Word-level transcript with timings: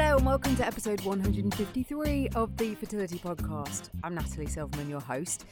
Hello 0.00 0.16
and 0.16 0.24
welcome 0.24 0.54
to 0.54 0.64
episode 0.64 1.00
153 1.00 2.28
of 2.36 2.56
the 2.56 2.76
Fertility 2.76 3.18
Podcast. 3.18 3.88
I'm 4.04 4.14
Natalie 4.14 4.46
Silverman, 4.46 4.88
your 4.88 5.00
host. 5.00 5.44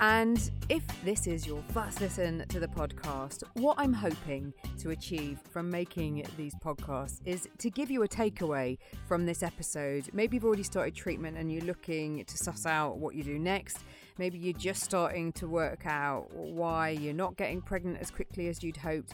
And 0.00 0.50
if 0.70 0.82
this 1.04 1.26
is 1.26 1.46
your 1.46 1.62
first 1.74 2.00
listen 2.00 2.46
to 2.48 2.60
the 2.60 2.66
podcast, 2.66 3.42
what 3.56 3.74
I'm 3.78 3.92
hoping 3.92 4.54
to 4.78 4.88
achieve 4.88 5.38
from 5.50 5.68
making 5.70 6.26
these 6.38 6.54
podcasts 6.64 7.20
is 7.26 7.46
to 7.58 7.68
give 7.68 7.90
you 7.90 8.02
a 8.02 8.08
takeaway 8.08 8.78
from 9.06 9.26
this 9.26 9.42
episode. 9.42 10.08
Maybe 10.14 10.38
you've 10.38 10.46
already 10.46 10.62
started 10.62 10.94
treatment 10.94 11.36
and 11.36 11.52
you're 11.52 11.66
looking 11.66 12.24
to 12.24 12.38
suss 12.38 12.64
out 12.64 12.96
what 12.96 13.14
you 13.14 13.22
do 13.22 13.38
next. 13.38 13.80
Maybe 14.16 14.38
you're 14.38 14.54
just 14.54 14.82
starting 14.82 15.30
to 15.32 15.46
work 15.46 15.84
out 15.84 16.32
why 16.32 16.88
you're 16.88 17.12
not 17.12 17.36
getting 17.36 17.60
pregnant 17.60 17.98
as 18.00 18.10
quickly 18.10 18.48
as 18.48 18.62
you'd 18.62 18.78
hoped. 18.78 19.12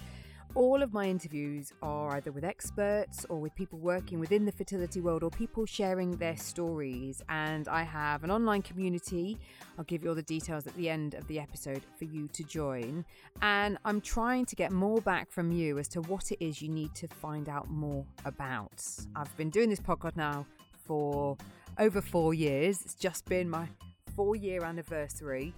All 0.56 0.82
of 0.82 0.94
my 0.94 1.04
interviews 1.04 1.70
are 1.82 2.16
either 2.16 2.32
with 2.32 2.42
experts 2.42 3.26
or 3.28 3.38
with 3.38 3.54
people 3.54 3.78
working 3.78 4.18
within 4.18 4.46
the 4.46 4.52
fertility 4.52 5.02
world 5.02 5.22
or 5.22 5.28
people 5.28 5.66
sharing 5.66 6.12
their 6.12 6.38
stories. 6.38 7.22
And 7.28 7.68
I 7.68 7.82
have 7.82 8.24
an 8.24 8.30
online 8.30 8.62
community. 8.62 9.38
I'll 9.76 9.84
give 9.84 10.02
you 10.02 10.08
all 10.08 10.14
the 10.14 10.22
details 10.22 10.66
at 10.66 10.74
the 10.74 10.88
end 10.88 11.12
of 11.12 11.28
the 11.28 11.38
episode 11.38 11.82
for 11.98 12.06
you 12.06 12.28
to 12.28 12.42
join. 12.42 13.04
And 13.42 13.76
I'm 13.84 14.00
trying 14.00 14.46
to 14.46 14.56
get 14.56 14.72
more 14.72 15.02
back 15.02 15.30
from 15.30 15.52
you 15.52 15.78
as 15.78 15.88
to 15.88 16.00
what 16.00 16.32
it 16.32 16.42
is 16.42 16.62
you 16.62 16.70
need 16.70 16.94
to 16.94 17.06
find 17.06 17.50
out 17.50 17.68
more 17.68 18.06
about. 18.24 18.82
I've 19.14 19.36
been 19.36 19.50
doing 19.50 19.68
this 19.68 19.80
podcast 19.80 20.16
now 20.16 20.46
for 20.86 21.36
over 21.78 22.00
four 22.00 22.32
years. 22.32 22.80
It's 22.82 22.94
just 22.94 23.26
been 23.26 23.50
my 23.50 23.68
four 24.16 24.34
year 24.34 24.64
anniversary 24.64 25.52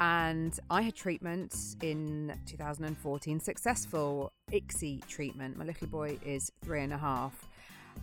and 0.00 0.58
I 0.70 0.82
had 0.82 0.94
treatment 0.94 1.76
in 1.82 2.38
2014, 2.46 3.40
successful 3.40 4.32
ICSI 4.52 5.06
treatment. 5.06 5.56
My 5.56 5.64
little 5.64 5.86
boy 5.86 6.18
is 6.24 6.50
three 6.62 6.82
and 6.82 6.92
a 6.92 6.98
half. 6.98 7.46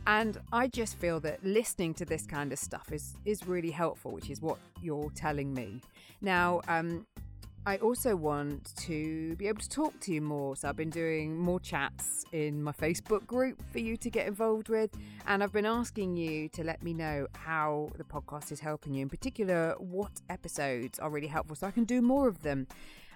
And 0.08 0.38
I 0.54 0.68
just 0.68 0.96
feel 0.96 1.20
that 1.22 1.44
listening 1.44 1.94
to 1.96 2.06
this 2.06 2.26
kind 2.26 2.54
of 2.54 2.60
stuff 2.60 2.92
is 2.92 3.18
is 3.26 3.46
really 3.46 3.72
helpful, 3.72 4.12
which 4.12 4.30
is 4.30 4.42
what 4.42 4.58
you're 4.82 5.12
telling 5.16 5.54
me. 5.54 5.82
Now, 6.22 6.62
um, 6.68 7.06
I 7.64 7.78
also 7.78 8.16
want 8.16 8.76
to 8.78 9.36
be 9.36 9.48
able 9.48 9.62
to 9.62 9.70
talk 9.70 10.00
to 10.02 10.14
you 10.14 10.20
more. 10.20 10.56
So 10.56 10.68
I've 10.68 10.76
been 10.76 10.90
doing 10.90 11.38
more 11.38 11.60
chats 11.60 12.26
in 12.32 12.64
my 12.64 12.72
Facebook 12.72 13.28
group 13.28 13.62
for 13.72 13.78
you 13.78 13.98
to 13.98 14.10
get 14.10 14.26
involved 14.26 14.68
with. 14.68 14.90
And 15.28 15.44
I've 15.44 15.54
been 15.54 15.68
asking 15.68 16.18
you 16.18 16.50
to 16.50 16.64
let 16.64 16.82
me 16.82 16.94
know 16.94 17.28
how 17.34 17.92
the 17.98 18.04
podcast 18.04 18.52
is 18.52 18.60
helping 18.60 18.96
you, 18.96 19.04
in 19.04 19.10
particular, 19.10 19.76
what 19.78 20.10
episodes 20.30 20.98
are 20.98 21.12
really 21.12 21.28
helpful 21.28 21.56
so 21.56 21.68
I 21.68 21.72
can 21.72 21.84
do 21.84 22.02
more 22.02 22.28
of 22.28 22.42
them. 22.42 22.66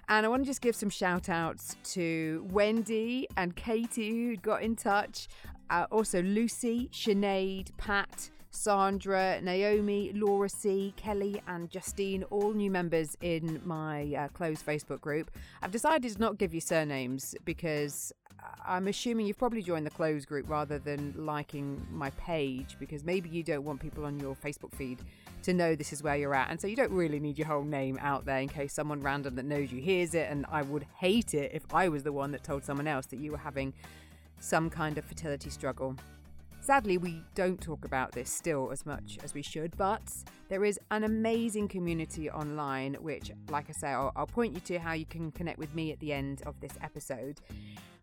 And 0.08 0.24
I 0.24 0.28
want 0.28 0.44
to 0.44 0.46
just 0.46 0.60
give 0.60 0.76
some 0.76 0.90
shout 0.90 1.28
outs 1.28 1.74
to 1.94 2.46
Wendy 2.52 3.26
and 3.36 3.56
Katie 3.56 4.10
who 4.10 4.36
got 4.36 4.62
in 4.62 4.76
touch. 4.76 5.26
Uh, 5.70 5.86
also, 5.90 6.22
Lucy, 6.22 6.88
Sinead, 6.92 7.76
Pat, 7.78 8.30
Sandra, 8.56 9.40
Naomi, 9.42 10.12
Laura 10.14 10.48
C, 10.48 10.94
Kelly, 10.96 11.42
and 11.46 11.70
Justine, 11.70 12.24
all 12.24 12.52
new 12.52 12.70
members 12.70 13.16
in 13.20 13.60
my 13.64 14.14
uh, 14.14 14.28
closed 14.28 14.64
Facebook 14.64 15.00
group. 15.00 15.30
I've 15.62 15.70
decided 15.70 16.12
to 16.12 16.18
not 16.18 16.38
give 16.38 16.54
you 16.54 16.60
surnames 16.60 17.34
because 17.44 18.12
I'm 18.66 18.88
assuming 18.88 19.26
you've 19.26 19.38
probably 19.38 19.62
joined 19.62 19.86
the 19.86 19.90
closed 19.90 20.26
group 20.26 20.48
rather 20.48 20.78
than 20.78 21.14
liking 21.16 21.86
my 21.90 22.10
page 22.10 22.76
because 22.80 23.04
maybe 23.04 23.28
you 23.28 23.42
don't 23.42 23.64
want 23.64 23.80
people 23.80 24.04
on 24.04 24.18
your 24.18 24.34
Facebook 24.34 24.74
feed 24.74 24.98
to 25.42 25.52
know 25.52 25.76
this 25.76 25.92
is 25.92 26.02
where 26.02 26.16
you're 26.16 26.34
at. 26.34 26.50
And 26.50 26.60
so 26.60 26.66
you 26.66 26.76
don't 26.76 26.90
really 26.90 27.20
need 27.20 27.38
your 27.38 27.46
whole 27.46 27.62
name 27.62 27.98
out 28.00 28.24
there 28.24 28.38
in 28.38 28.48
case 28.48 28.72
someone 28.72 29.00
random 29.00 29.36
that 29.36 29.44
knows 29.44 29.70
you 29.70 29.80
hears 29.80 30.14
it. 30.14 30.28
And 30.30 30.46
I 30.50 30.62
would 30.62 30.86
hate 30.98 31.34
it 31.34 31.52
if 31.54 31.62
I 31.72 31.88
was 31.88 32.02
the 32.02 32.12
one 32.12 32.32
that 32.32 32.42
told 32.42 32.64
someone 32.64 32.88
else 32.88 33.06
that 33.06 33.20
you 33.20 33.30
were 33.32 33.38
having 33.38 33.72
some 34.40 34.68
kind 34.68 34.98
of 34.98 35.04
fertility 35.04 35.50
struggle. 35.50 35.96
Sadly, 36.66 36.98
we 36.98 37.22
don't 37.36 37.60
talk 37.60 37.84
about 37.84 38.10
this 38.10 38.28
still 38.28 38.72
as 38.72 38.84
much 38.84 39.20
as 39.22 39.34
we 39.34 39.40
should, 39.40 39.76
but 39.76 40.02
there 40.48 40.64
is 40.64 40.78
an 40.90 41.04
amazing 41.04 41.68
community 41.68 42.30
online, 42.30 42.94
which, 42.94 43.32
like 43.50 43.66
I 43.68 43.72
say, 43.72 43.88
I'll, 43.88 44.12
I'll, 44.14 44.26
point 44.26 44.54
you 44.54 44.60
to 44.60 44.78
how 44.78 44.92
you 44.92 45.06
can 45.06 45.32
connect 45.32 45.58
with 45.58 45.74
me 45.74 45.92
at 45.92 45.98
the 45.98 46.12
end 46.12 46.42
of 46.46 46.60
this 46.60 46.72
episode. 46.82 47.40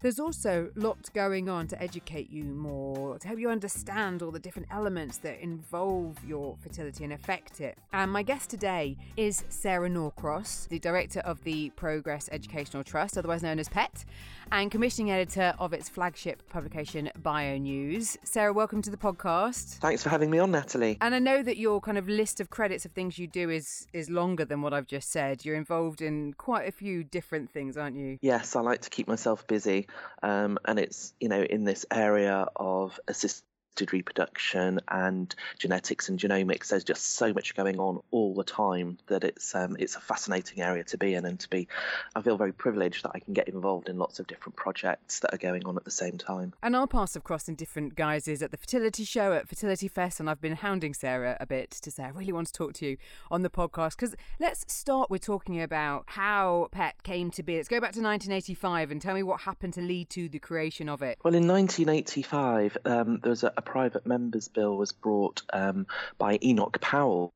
There's 0.03 0.19
also 0.19 0.69
lots 0.75 1.07
going 1.07 1.47
on 1.47 1.67
to 1.67 1.81
educate 1.81 2.29
you 2.29 2.43
more, 2.43 3.17
to 3.19 3.25
help 3.25 3.39
you 3.39 3.49
understand 3.49 4.21
all 4.21 4.31
the 4.31 4.39
different 4.39 4.67
elements 4.69 5.19
that 5.19 5.39
involve 5.39 6.17
your 6.27 6.57
fertility 6.59 7.05
and 7.05 7.13
affect 7.13 7.61
it. 7.61 7.77
And 7.93 8.11
my 8.11 8.21
guest 8.21 8.49
today 8.49 8.97
is 9.15 9.45
Sarah 9.47 9.87
Norcross, 9.87 10.67
the 10.67 10.77
director 10.77 11.21
of 11.21 11.41
the 11.45 11.69
Progress 11.77 12.27
Educational 12.33 12.83
Trust, 12.83 13.17
otherwise 13.17 13.43
known 13.43 13.59
as 13.59 13.69
PET, 13.69 14.03
and 14.51 14.69
commissioning 14.69 15.09
editor 15.09 15.55
of 15.57 15.71
its 15.71 15.87
flagship 15.87 16.49
publication, 16.49 17.09
BioNews. 17.21 18.17
Sarah, 18.25 18.51
welcome 18.51 18.81
to 18.81 18.89
the 18.89 18.97
podcast. 18.97 19.75
Thanks 19.75 20.03
for 20.03 20.09
having 20.09 20.29
me 20.29 20.37
on, 20.37 20.51
Natalie. 20.51 20.97
And 20.99 21.15
I 21.15 21.19
know 21.19 21.41
that 21.41 21.55
your 21.55 21.79
kind 21.79 21.97
of 21.97 22.09
list 22.33 22.39
of 22.41 22.49
credits 22.49 22.83
of 22.83 22.91
things 22.93 23.19
you 23.19 23.27
do 23.27 23.51
is 23.51 23.85
is 23.93 24.09
longer 24.09 24.43
than 24.43 24.63
what 24.63 24.73
I've 24.73 24.87
just 24.87 25.11
said. 25.11 25.45
You're 25.45 25.55
involved 25.55 26.01
in 26.01 26.33
quite 26.33 26.67
a 26.67 26.71
few 26.71 27.03
different 27.03 27.51
things, 27.51 27.77
aren't 27.77 27.95
you? 27.95 28.17
Yes, 28.21 28.55
I 28.55 28.61
like 28.61 28.81
to 28.81 28.89
keep 28.89 29.07
myself 29.07 29.45
busy. 29.45 29.87
Um, 30.23 30.57
and 30.65 30.79
it's, 30.79 31.13
you 31.19 31.29
know, 31.29 31.43
in 31.43 31.63
this 31.63 31.85
area 31.91 32.47
of 32.55 32.99
assisted 33.07 33.43
reproduction 33.91 34.79
and 34.87 35.33
genetics 35.57 36.09
and 36.09 36.19
genomics. 36.19 36.69
There's 36.69 36.83
just 36.83 37.15
so 37.15 37.33
much 37.33 37.55
going 37.55 37.79
on 37.79 38.01
all 38.11 38.33
the 38.33 38.43
time 38.43 38.97
that 39.07 39.23
it's 39.23 39.55
um, 39.55 39.75
it's 39.79 39.95
a 39.95 39.99
fascinating 39.99 40.61
area 40.61 40.83
to 40.85 40.97
be 40.97 41.13
in 41.13 41.25
and 41.25 41.39
to 41.39 41.49
be. 41.49 41.67
I 42.15 42.21
feel 42.21 42.37
very 42.37 42.53
privileged 42.53 43.03
that 43.03 43.11
I 43.15 43.19
can 43.19 43.33
get 43.33 43.49
involved 43.49 43.89
in 43.89 43.97
lots 43.97 44.19
of 44.19 44.27
different 44.27 44.55
projects 44.55 45.19
that 45.21 45.33
are 45.33 45.37
going 45.37 45.65
on 45.65 45.77
at 45.77 45.85
the 45.85 45.91
same 45.91 46.17
time. 46.17 46.53
And 46.61 46.75
our 46.75 46.87
paths 46.87 47.15
have 47.15 47.23
crossed 47.23 47.49
in 47.49 47.55
different 47.55 47.95
guises 47.95 48.41
at 48.41 48.51
the 48.51 48.57
fertility 48.57 49.03
show 49.03 49.33
at 49.33 49.47
Fertility 49.47 49.87
Fest, 49.87 50.19
and 50.19 50.29
I've 50.29 50.41
been 50.41 50.55
hounding 50.55 50.93
Sarah 50.93 51.37
a 51.39 51.45
bit 51.45 51.71
to 51.71 51.91
say 51.91 52.03
I 52.03 52.09
really 52.09 52.33
want 52.33 52.47
to 52.47 52.53
talk 52.53 52.73
to 52.73 52.85
you 52.85 52.97
on 53.31 53.41
the 53.41 53.49
podcast 53.49 53.91
because 53.91 54.15
let's 54.39 54.71
start 54.71 55.09
with 55.09 55.21
talking 55.21 55.61
about 55.61 56.03
how 56.07 56.69
PET 56.71 57.01
came 57.03 57.31
to 57.31 57.43
be. 57.43 57.57
Let's 57.57 57.67
go 57.67 57.79
back 57.79 57.93
to 57.93 58.01
1985 58.01 58.91
and 58.91 59.01
tell 59.01 59.15
me 59.15 59.23
what 59.23 59.41
happened 59.41 59.73
to 59.73 59.81
lead 59.81 60.09
to 60.11 60.29
the 60.29 60.39
creation 60.39 60.89
of 60.89 61.01
it. 61.01 61.17
Well, 61.23 61.35
in 61.35 61.47
1985, 61.47 62.77
um, 62.85 63.19
there 63.21 63.29
was 63.29 63.43
a, 63.43 63.53
a 63.57 63.61
private 63.65 64.05
members 64.05 64.47
bill 64.47 64.77
was 64.77 64.91
brought 64.91 65.41
um, 65.51 65.87
by 66.17 66.39
Enoch 66.43 66.79
Powell, 66.81 67.33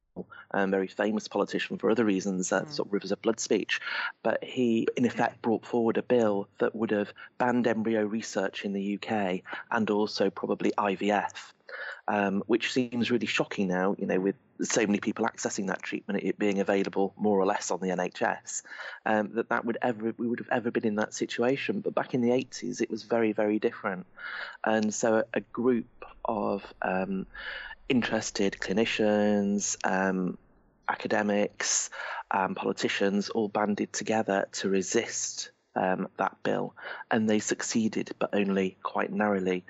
a 0.51 0.67
very 0.67 0.87
famous 0.87 1.27
politician 1.27 1.77
for 1.77 1.89
other 1.89 2.05
reasons, 2.05 2.51
uh, 2.51 2.61
mm. 2.61 2.71
sort 2.71 2.87
of 2.87 2.93
rivers 2.93 3.11
of 3.11 3.21
blood 3.21 3.39
speech. 3.39 3.79
But 4.23 4.43
he, 4.43 4.87
in 4.95 5.05
effect, 5.05 5.41
brought 5.41 5.65
forward 5.65 5.97
a 5.97 6.03
bill 6.03 6.47
that 6.59 6.75
would 6.75 6.91
have 6.91 7.13
banned 7.37 7.67
embryo 7.67 8.03
research 8.03 8.65
in 8.65 8.73
the 8.73 8.99
UK 9.01 9.41
and 9.71 9.89
also 9.89 10.29
probably 10.29 10.71
IVF. 10.77 11.33
Um, 12.09 12.41
which 12.47 12.71
seems 12.71 13.11
really 13.11 13.27
shocking 13.27 13.67
now, 13.67 13.93
you 13.99 14.07
know, 14.07 14.17
with 14.17 14.35
so 14.61 14.79
many 14.85 14.99
people 15.01 15.25
accessing 15.25 15.67
that 15.67 15.83
treatment, 15.83 16.23
it 16.23 16.39
being 16.39 16.61
available 16.61 17.13
more 17.17 17.37
or 17.37 17.45
less 17.45 17.69
on 17.69 17.81
the 17.81 17.89
NHS, 17.89 18.61
um, 19.05 19.31
that 19.33 19.49
that 19.49 19.65
would 19.65 19.77
ever 19.81 20.13
we 20.17 20.25
would 20.25 20.39
have 20.39 20.47
ever 20.49 20.71
been 20.71 20.85
in 20.85 20.95
that 20.95 21.13
situation. 21.13 21.81
But 21.81 21.93
back 21.93 22.13
in 22.13 22.21
the 22.21 22.29
80s, 22.29 22.81
it 22.81 22.89
was 22.89 23.03
very 23.03 23.33
very 23.33 23.59
different, 23.59 24.05
and 24.63 24.93
so 24.93 25.15
a, 25.15 25.23
a 25.33 25.41
group 25.41 25.96
of 26.27 26.63
um, 26.81 27.27
interested 27.89 28.57
clinicians, 28.59 29.77
um, 29.85 30.37
academics, 30.89 31.89
um, 32.31 32.55
politicians 32.55 33.29
all 33.29 33.47
banded 33.47 33.91
together 33.93 34.47
to 34.53 34.69
resist 34.69 35.51
um, 35.75 36.07
that 36.17 36.35
bill, 36.43 36.73
and 37.11 37.29
they 37.29 37.39
succeeded, 37.39 38.11
but 38.19 38.31
only 38.33 38.77
quite 38.83 39.11
narrowly. 39.11 39.63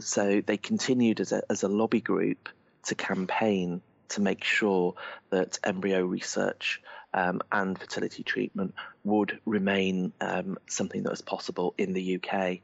So 0.00 0.42
they 0.44 0.56
continued 0.56 1.20
as 1.20 1.32
a, 1.32 1.42
as 1.48 1.62
a 1.62 1.68
lobby 1.68 2.00
group 2.00 2.48
to 2.84 2.94
campaign 2.94 3.80
to 4.10 4.20
make 4.20 4.44
sure 4.44 4.94
that 5.30 5.58
embryo 5.64 6.04
research 6.04 6.82
um, 7.14 7.40
and 7.50 7.78
fertility 7.78 8.22
treatment 8.22 8.74
would 9.04 9.38
remain 9.44 10.12
um, 10.20 10.58
something 10.68 11.02
that 11.02 11.10
was 11.10 11.20
possible 11.20 11.74
in 11.76 11.92
the 11.92 12.16
UK. 12.16 12.58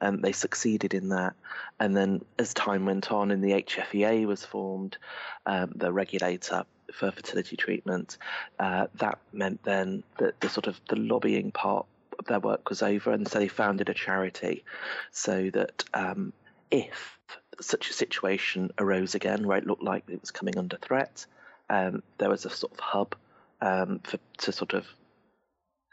And 0.00 0.22
they 0.22 0.32
succeeded 0.32 0.94
in 0.94 1.10
that. 1.10 1.34
And 1.80 1.96
then 1.96 2.24
as 2.38 2.54
time 2.54 2.86
went 2.86 3.10
on 3.10 3.30
and 3.30 3.42
the 3.42 3.62
HFEA 3.62 4.26
was 4.26 4.44
formed, 4.44 4.96
um, 5.46 5.72
the 5.74 5.92
regulator 5.92 6.64
for 6.92 7.10
fertility 7.10 7.56
treatment, 7.56 8.18
uh, 8.58 8.86
that 8.96 9.18
meant 9.32 9.62
then 9.64 10.02
that 10.18 10.40
the 10.40 10.48
sort 10.48 10.66
of 10.66 10.80
the 10.88 10.96
lobbying 10.96 11.50
part 11.50 11.86
of 12.18 12.26
their 12.26 12.40
work 12.40 12.68
was 12.68 12.82
over. 12.82 13.12
And 13.12 13.26
so 13.26 13.38
they 13.38 13.48
founded 13.48 13.88
a 13.88 13.94
charity 13.94 14.64
so 15.10 15.50
that 15.50 15.84
um, 15.94 16.32
if 16.70 17.18
such 17.60 17.90
a 17.90 17.92
situation 17.92 18.70
arose 18.78 19.14
again 19.14 19.46
where 19.46 19.58
it 19.58 19.66
looked 19.66 19.82
like 19.82 20.04
it 20.08 20.20
was 20.20 20.30
coming 20.30 20.56
under 20.56 20.76
threat, 20.76 21.26
um, 21.70 22.02
there 22.18 22.30
was 22.30 22.44
a 22.44 22.50
sort 22.50 22.72
of 22.72 22.80
hub 22.80 23.14
um, 23.60 24.00
for, 24.04 24.18
to 24.38 24.52
sort 24.52 24.74
of 24.74 24.86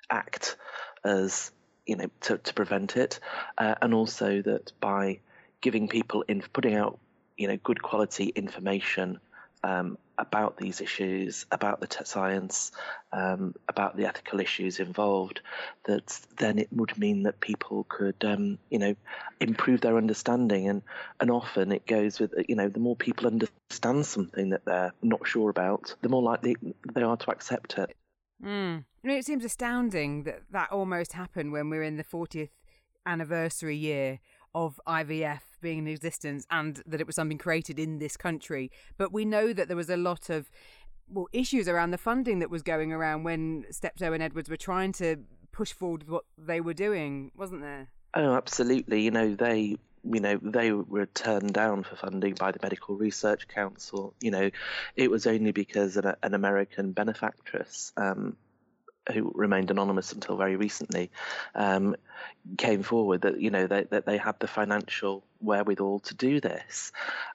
act 0.10 0.58
as 1.04 1.52
you 1.86 1.96
know 1.96 2.10
to, 2.22 2.38
to 2.38 2.54
prevent 2.54 2.98
it, 2.98 3.20
uh, 3.58 3.76
and 3.82 3.94
also 3.94 4.42
that 4.42 4.72
by 4.80 5.20
giving 5.62 5.88
people 5.88 6.24
in 6.28 6.44
putting 6.54 6.76
out 6.76 7.00
you 7.38 7.48
know 7.48 7.58
good 7.58 7.82
quality 7.82 8.26
information 8.36 9.20
um, 9.66 9.98
about 10.18 10.58
these 10.58 10.80
issues, 10.80 11.48
about 11.52 11.82
the 11.82 12.06
science, 12.06 12.72
um, 13.12 13.56
about 13.68 13.98
the 13.98 14.06
ethical 14.06 14.40
issues 14.40 14.80
involved, 14.80 15.42
that 15.86 16.20
then 16.38 16.60
it 16.60 16.68
would 16.72 16.96
mean 17.00 17.24
that 17.24 17.40
people 17.40 17.84
could, 17.90 18.24
um, 18.24 18.60
you 18.70 18.78
know, 18.78 18.96
improve 19.40 19.82
their 19.82 19.98
understanding. 19.98 20.70
And, 20.70 20.84
and 21.20 21.32
often 21.32 21.72
it 21.72 21.88
goes 21.88 22.20
with, 22.20 22.34
you 22.48 22.56
know, 22.56 22.70
the 22.70 22.80
more 22.80 22.96
people 22.96 23.26
understand 23.26 24.06
something 24.06 24.52
that 24.52 24.66
they're 24.66 24.94
not 25.02 25.28
sure 25.28 25.50
about, 25.50 25.96
the 26.02 26.10
more 26.10 26.22
likely 26.22 26.56
they 26.94 27.02
are 27.02 27.18
to 27.18 27.32
accept 27.32 27.80
it. 27.80 27.96
Mm. 28.44 28.86
I 29.04 29.08
mean, 29.08 29.18
it 29.18 29.26
seems 29.26 29.44
astounding 29.44 30.24
that 30.24 30.44
that 30.52 30.72
almost 30.72 31.14
happened 31.14 31.52
when 31.52 31.70
we're 31.72 31.84
in 31.84 31.98
the 31.98 32.04
40th 32.04 32.50
anniversary 33.06 33.76
year 33.76 34.20
of 34.54 34.80
IVF 34.88 35.42
being 35.62 35.80
in 35.80 35.88
existence 35.88 36.46
and 36.52 36.82
that 36.86 37.02
it 37.02 37.08
was 37.08 37.16
something 37.16 37.38
created 37.38 37.80
in 37.80 38.00
this 38.00 38.18
country. 38.18 38.72
But 38.98 39.12
we 39.12 39.26
know 39.26 39.54
that 39.54 39.68
there 39.68 39.78
was 39.78 39.90
a 39.90 39.98
lot 39.98 40.30
of 40.30 40.50
well 41.08 41.28
issues 41.34 41.68
around 41.68 41.92
the 41.92 41.98
funding 41.98 42.40
that 42.40 42.50
was 42.50 42.64
going 42.64 42.92
around 42.92 43.24
when 43.24 43.66
Steptoe 43.70 44.14
and 44.14 44.24
Edwards 44.24 44.50
were 44.50 44.58
trying 44.58 44.92
to 44.94 45.18
push 45.52 45.72
forward 45.72 46.08
what 46.08 46.26
they 46.38 46.60
were 46.60 46.74
doing, 46.74 47.32
wasn't 47.36 47.62
there? 47.62 47.88
Oh, 48.14 48.36
absolutely. 48.36 49.02
You 49.02 49.12
know, 49.12 49.36
they 49.36 49.78
you 50.04 50.20
know 50.20 50.40
they 50.42 50.72
were 50.72 51.08
turned 51.08 51.54
down 51.54 51.84
for 51.84 51.96
funding 51.96 52.36
by 52.36 52.52
the 52.52 52.60
Medical 52.62 52.96
Research 52.96 53.48
Council. 53.48 54.14
You 54.22 54.32
know, 54.32 54.52
it 54.96 55.10
was 55.10 55.28
only 55.28 55.52
because 55.52 55.98
an, 55.98 56.14
an 56.22 56.34
American 56.34 56.92
benefactress 56.92 57.92
um, 57.98 58.38
who 59.14 59.32
remained 59.36 59.72
anonymous 59.72 60.12
until 60.14 60.38
very 60.38 60.56
recently, 60.56 61.12
um, 61.54 61.96
came 62.58 62.84
forward 62.84 63.22
that 63.22 63.40
you 63.40 63.50
know 63.50 63.68
they, 63.68 63.84
that 63.84 64.06
they 64.06 64.18
had 64.18 64.40
the 64.40 64.48
financial 64.48 65.24
wherewithal 65.42 66.00
to 66.00 66.14
do 66.16 66.40
this. 66.40 66.92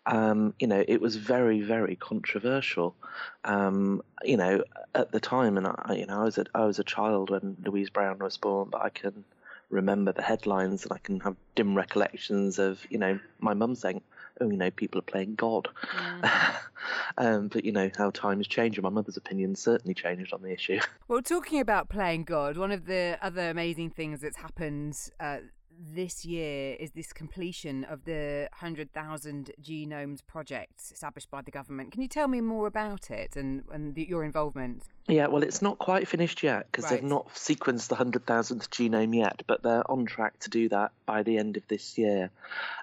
Um, 0.07 0.55
you 0.59 0.67
know, 0.67 0.85
it 0.87 1.01
was 1.01 1.17
very 1.17 1.61
very 1.61 1.97
controversial. 1.97 2.95
Um, 3.45 4.03
you 4.23 4.37
know, 4.37 4.65
at 4.95 5.13
the 5.13 5.21
time, 5.21 5.57
and 5.57 5.67
I, 5.67 5.95
you 5.95 6.07
know, 6.07 6.21
I 6.21 6.25
was 6.25 6.39
a, 6.39 6.45
I 6.55 6.65
was 6.65 6.79
a 6.79 6.85
child 6.85 7.31
when 7.31 7.57
Louise 7.65 7.91
Brown 7.91 8.19
was 8.19 8.37
born, 8.37 8.69
but 8.71 8.83
I 8.83 8.91
can 8.91 9.25
remember 9.69 10.13
the 10.13 10.23
headlines 10.23 10.83
and 10.83 10.93
I 10.93 10.99
can 10.99 11.21
have 11.21 11.37
dim 11.55 11.77
recollections 11.77 12.59
of 12.59 12.85
you 12.91 12.99
know 12.99 13.19
my 13.39 13.55
mum 13.55 13.75
saying, 13.75 14.03
oh, 14.41 14.51
you 14.51 14.57
know, 14.57 14.71
people 14.71 14.99
are 14.99 15.03
playing 15.03 15.35
God. 15.35 15.69
Mm. 15.95 16.55
um, 17.19 17.49
but, 17.49 17.65
you 17.65 17.73
know, 17.73 17.91
how 17.97 18.11
times 18.11 18.47
change, 18.47 18.77
and 18.77 18.83
my 18.83 18.91
mother's 18.91 19.17
opinion 19.17 19.55
certainly 19.55 19.95
changed 19.95 20.33
on 20.33 20.43
the 20.43 20.53
issue. 20.53 20.81
Well, 21.09 21.23
talking 21.23 21.61
about 21.61 21.89
playing 21.89 22.25
God, 22.25 22.57
one 22.57 22.73
of 22.73 22.87
the 22.87 23.19
other 23.21 23.51
amazing 23.51 23.91
things 23.91 24.21
that's 24.21 24.37
happened 24.37 24.97
uh, 25.19 25.39
this 25.81 26.25
year 26.25 26.77
is 26.79 26.91
this 26.93 27.13
completion 27.13 27.85
of 27.85 28.05
the 28.05 28.49
100,000 28.53 29.51
Genomes 29.63 30.21
project 30.27 30.93
established 30.93 31.31
by 31.31 31.41
the 31.41 31.51
government. 31.51 31.93
Can 31.93 32.03
you 32.03 32.09
tell 32.09 32.29
me 32.29 32.41
more 32.41 32.67
about 32.67 33.11
it 33.11 33.37
and, 33.37 33.65
and 33.73 33.95
the, 33.95 34.03
your 34.03 34.23
involvement? 34.25 34.83
Yeah, 35.09 35.29
well, 35.29 35.43
it's 35.43 35.63
not 35.63 35.79
quite 35.79 36.07
finished 36.07 36.43
yet 36.43 36.67
because 36.71 36.85
right. 36.85 37.01
they've 37.01 37.09
not 37.09 37.29
sequenced 37.35 37.89
the 37.89 37.97
100,000th 37.97 38.69
genome 38.69 39.17
yet, 39.17 39.43
but 39.47 39.63
they're 39.63 39.89
on 39.91 40.05
track 40.05 40.39
to 40.41 40.51
do 40.51 40.69
that 40.69 40.93
by 41.07 41.23
the 41.23 41.39
end 41.39 41.57
of 41.57 41.67
this 41.69 41.97
year. 41.97 42.31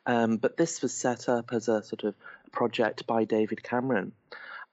Um, 0.05 0.37
but 0.37 0.57
this 0.57 0.81
was 0.81 0.93
set 0.93 1.29
up 1.29 1.53
as 1.53 1.67
a 1.67 1.83
sort 1.83 2.03
of 2.03 2.15
project 2.51 3.05
by 3.05 3.25
David 3.25 3.61
Cameron. 3.61 4.13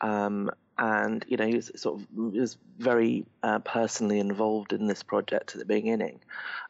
Um, 0.00 0.50
and 0.76 1.24
you 1.28 1.36
know 1.36 1.46
he 1.46 1.54
was 1.54 1.70
sort 1.76 2.00
of 2.00 2.06
was 2.14 2.56
very 2.78 3.24
uh, 3.42 3.60
personally 3.60 4.18
involved 4.18 4.72
in 4.72 4.86
this 4.86 5.02
project 5.02 5.52
at 5.54 5.58
the 5.60 5.64
beginning. 5.64 6.20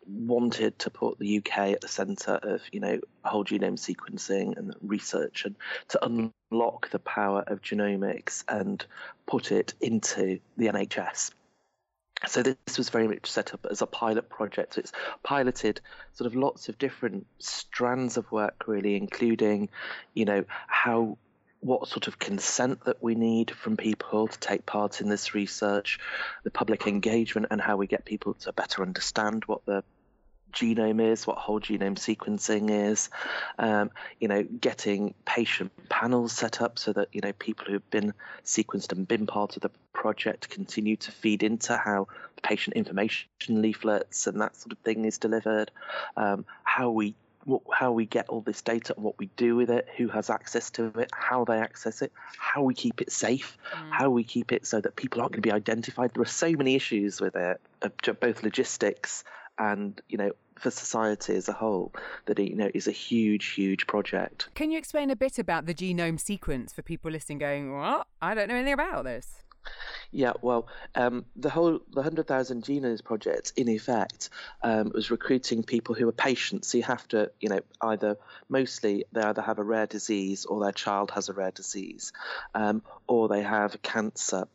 Wanted 0.06 0.78
to 0.80 0.90
put 0.90 1.18
the 1.18 1.38
UK 1.38 1.58
at 1.72 1.80
the 1.80 1.88
centre 1.88 2.38
of 2.42 2.60
you 2.70 2.80
know 2.80 3.00
whole 3.24 3.44
genome 3.44 3.78
sequencing 3.78 4.58
and 4.58 4.74
research, 4.82 5.46
and 5.46 5.56
to 5.88 6.04
unlock 6.04 6.90
the 6.90 6.98
power 6.98 7.44
of 7.46 7.62
genomics 7.62 8.44
and 8.46 8.84
put 9.26 9.52
it 9.52 9.74
into 9.80 10.40
the 10.56 10.66
NHS. 10.66 11.30
So 12.26 12.42
this 12.42 12.78
was 12.78 12.88
very 12.90 13.08
much 13.08 13.30
set 13.30 13.52
up 13.52 13.66
as 13.70 13.82
a 13.82 13.86
pilot 13.86 14.28
project. 14.30 14.74
So 14.74 14.78
it's 14.80 14.92
piloted 15.22 15.80
sort 16.12 16.26
of 16.26 16.34
lots 16.34 16.68
of 16.68 16.78
different 16.78 17.26
strands 17.38 18.16
of 18.16 18.30
work, 18.32 18.64
really, 18.66 18.96
including, 18.96 19.68
you 20.14 20.24
know, 20.24 20.44
how 20.48 21.18
what 21.64 21.88
sort 21.88 22.08
of 22.08 22.18
consent 22.18 22.84
that 22.84 23.02
we 23.02 23.14
need 23.14 23.50
from 23.50 23.76
people 23.76 24.28
to 24.28 24.38
take 24.38 24.66
part 24.66 25.00
in 25.00 25.08
this 25.08 25.34
research, 25.34 25.98
the 26.42 26.50
public 26.50 26.86
engagement, 26.86 27.46
and 27.50 27.60
how 27.60 27.76
we 27.76 27.86
get 27.86 28.04
people 28.04 28.34
to 28.34 28.52
better 28.52 28.82
understand 28.82 29.44
what 29.46 29.64
the 29.64 29.82
genome 30.52 31.00
is, 31.00 31.26
what 31.26 31.38
whole 31.38 31.60
genome 31.60 31.96
sequencing 31.96 32.70
is, 32.70 33.08
um, 33.58 33.90
you 34.20 34.28
know, 34.28 34.42
getting 34.42 35.14
patient 35.24 35.72
panels 35.88 36.32
set 36.32 36.60
up 36.60 36.78
so 36.78 36.92
that, 36.92 37.08
you 37.12 37.22
know, 37.22 37.32
people 37.32 37.64
who've 37.66 37.90
been 37.90 38.12
sequenced 38.44 38.92
and 38.92 39.08
been 39.08 39.26
part 39.26 39.56
of 39.56 39.62
the 39.62 39.70
project 39.92 40.50
continue 40.50 40.96
to 40.96 41.10
feed 41.10 41.42
into 41.42 41.76
how 41.76 42.06
the 42.36 42.42
patient 42.42 42.76
information 42.76 43.26
leaflets 43.48 44.26
and 44.26 44.40
that 44.40 44.54
sort 44.54 44.72
of 44.72 44.78
thing 44.78 45.06
is 45.06 45.18
delivered, 45.18 45.70
um, 46.16 46.44
how 46.62 46.90
we 46.90 47.14
what, 47.44 47.62
how 47.72 47.92
we 47.92 48.06
get 48.06 48.28
all 48.28 48.40
this 48.40 48.62
data, 48.62 48.94
what 48.96 49.18
we 49.18 49.26
do 49.36 49.56
with 49.56 49.70
it, 49.70 49.88
who 49.96 50.08
has 50.08 50.30
access 50.30 50.70
to 50.72 50.86
it, 50.98 51.10
how 51.12 51.44
they 51.44 51.58
access 51.58 52.02
it, 52.02 52.12
how 52.38 52.62
we 52.62 52.74
keep 52.74 53.00
it 53.00 53.12
safe, 53.12 53.58
mm. 53.72 53.90
how 53.90 54.10
we 54.10 54.24
keep 54.24 54.52
it 54.52 54.66
so 54.66 54.80
that 54.80 54.96
people 54.96 55.20
aren't 55.20 55.32
going 55.32 55.42
to 55.42 55.48
be 55.48 55.52
identified. 55.52 56.12
There 56.14 56.22
are 56.22 56.26
so 56.26 56.50
many 56.52 56.74
issues 56.74 57.20
with 57.20 57.36
it, 57.36 57.60
both 58.20 58.42
logistics 58.42 59.24
and 59.58 60.00
you 60.08 60.18
know 60.18 60.32
for 60.56 60.70
society 60.70 61.34
as 61.34 61.48
a 61.48 61.52
whole 61.52 61.92
that 62.26 62.38
it, 62.38 62.50
you 62.50 62.56
know 62.56 62.70
is 62.74 62.88
a 62.88 62.92
huge 62.92 63.46
huge 63.52 63.86
project 63.86 64.48
can 64.54 64.70
you 64.70 64.78
explain 64.78 65.10
a 65.10 65.16
bit 65.16 65.38
about 65.38 65.66
the 65.66 65.74
genome 65.74 66.18
sequence 66.18 66.72
for 66.72 66.82
people 66.82 67.10
listening 67.10 67.38
going 67.38 67.72
what 67.72 68.06
i 68.20 68.34
don't 68.34 68.48
know 68.48 68.54
anything 68.54 68.72
about 68.72 69.04
this 69.04 69.43
yeah, 70.10 70.32
well, 70.42 70.68
um, 70.94 71.24
the 71.36 71.50
whole 71.50 71.80
the 71.92 72.02
hundred 72.02 72.26
thousand 72.26 72.64
genomes 72.64 73.02
project, 73.02 73.52
in 73.56 73.68
effect, 73.68 74.30
um, 74.62 74.92
was 74.94 75.10
recruiting 75.10 75.62
people 75.62 75.94
who 75.94 76.08
are 76.08 76.12
patients. 76.12 76.68
So 76.68 76.78
you 76.78 76.84
have 76.84 77.06
to, 77.08 77.30
you 77.40 77.48
know, 77.48 77.60
either 77.80 78.16
mostly 78.48 79.04
they 79.12 79.22
either 79.22 79.42
have 79.42 79.58
a 79.58 79.64
rare 79.64 79.86
disease 79.86 80.44
or 80.44 80.62
their 80.62 80.72
child 80.72 81.10
has 81.12 81.28
a 81.28 81.32
rare 81.32 81.50
disease, 81.50 82.12
um, 82.54 82.82
or 83.06 83.28
they 83.28 83.42
have 83.42 83.80
cancer 83.82 84.46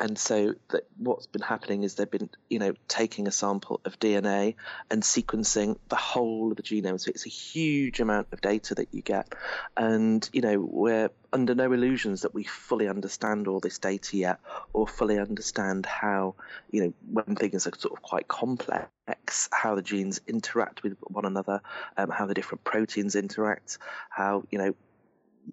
and 0.00 0.18
so 0.18 0.54
that 0.70 0.86
what's 0.96 1.26
been 1.26 1.42
happening 1.42 1.82
is 1.82 1.94
they've 1.94 2.10
been, 2.10 2.30
you 2.48 2.58
know, 2.58 2.72
taking 2.88 3.28
a 3.28 3.30
sample 3.30 3.82
of 3.84 3.98
DNA 3.98 4.54
and 4.90 5.02
sequencing 5.02 5.76
the 5.90 5.96
whole 5.96 6.50
of 6.50 6.56
the 6.56 6.62
genome. 6.62 6.98
So 6.98 7.10
it's 7.10 7.26
a 7.26 7.28
huge 7.28 8.00
amount 8.00 8.28
of 8.32 8.40
data 8.40 8.76
that 8.76 8.88
you 8.92 9.02
get, 9.02 9.34
and 9.76 10.28
you 10.32 10.40
know 10.40 10.58
we're 10.58 11.10
under 11.34 11.54
no 11.54 11.70
illusions 11.70 12.22
that 12.22 12.32
we 12.32 12.44
fully 12.44 12.88
understand 12.88 13.46
all 13.46 13.60
this 13.60 13.78
data 13.78 14.16
yet, 14.16 14.40
or 14.72 14.88
fully 14.88 15.18
understand 15.18 15.84
how, 15.84 16.34
you 16.70 16.82
know, 16.82 16.94
when 17.12 17.36
things 17.36 17.66
are 17.66 17.72
sort 17.78 17.92
of 17.92 18.02
quite 18.02 18.26
complex, 18.26 19.50
how 19.52 19.74
the 19.74 19.82
genes 19.82 20.22
interact 20.26 20.82
with 20.82 20.96
one 21.02 21.26
another, 21.26 21.60
um, 21.98 22.08
how 22.08 22.24
the 22.24 22.34
different 22.34 22.64
proteins 22.64 23.16
interact, 23.16 23.76
how 24.08 24.44
you 24.50 24.56
know 24.56 24.74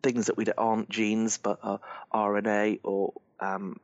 things 0.01 0.27
that 0.27 0.37
we 0.37 0.45
aren't 0.57 0.89
genes 0.89 1.37
but 1.37 1.59
are 1.63 1.79
RNA 2.13 2.79
or 2.83 3.13
um, 3.39 3.77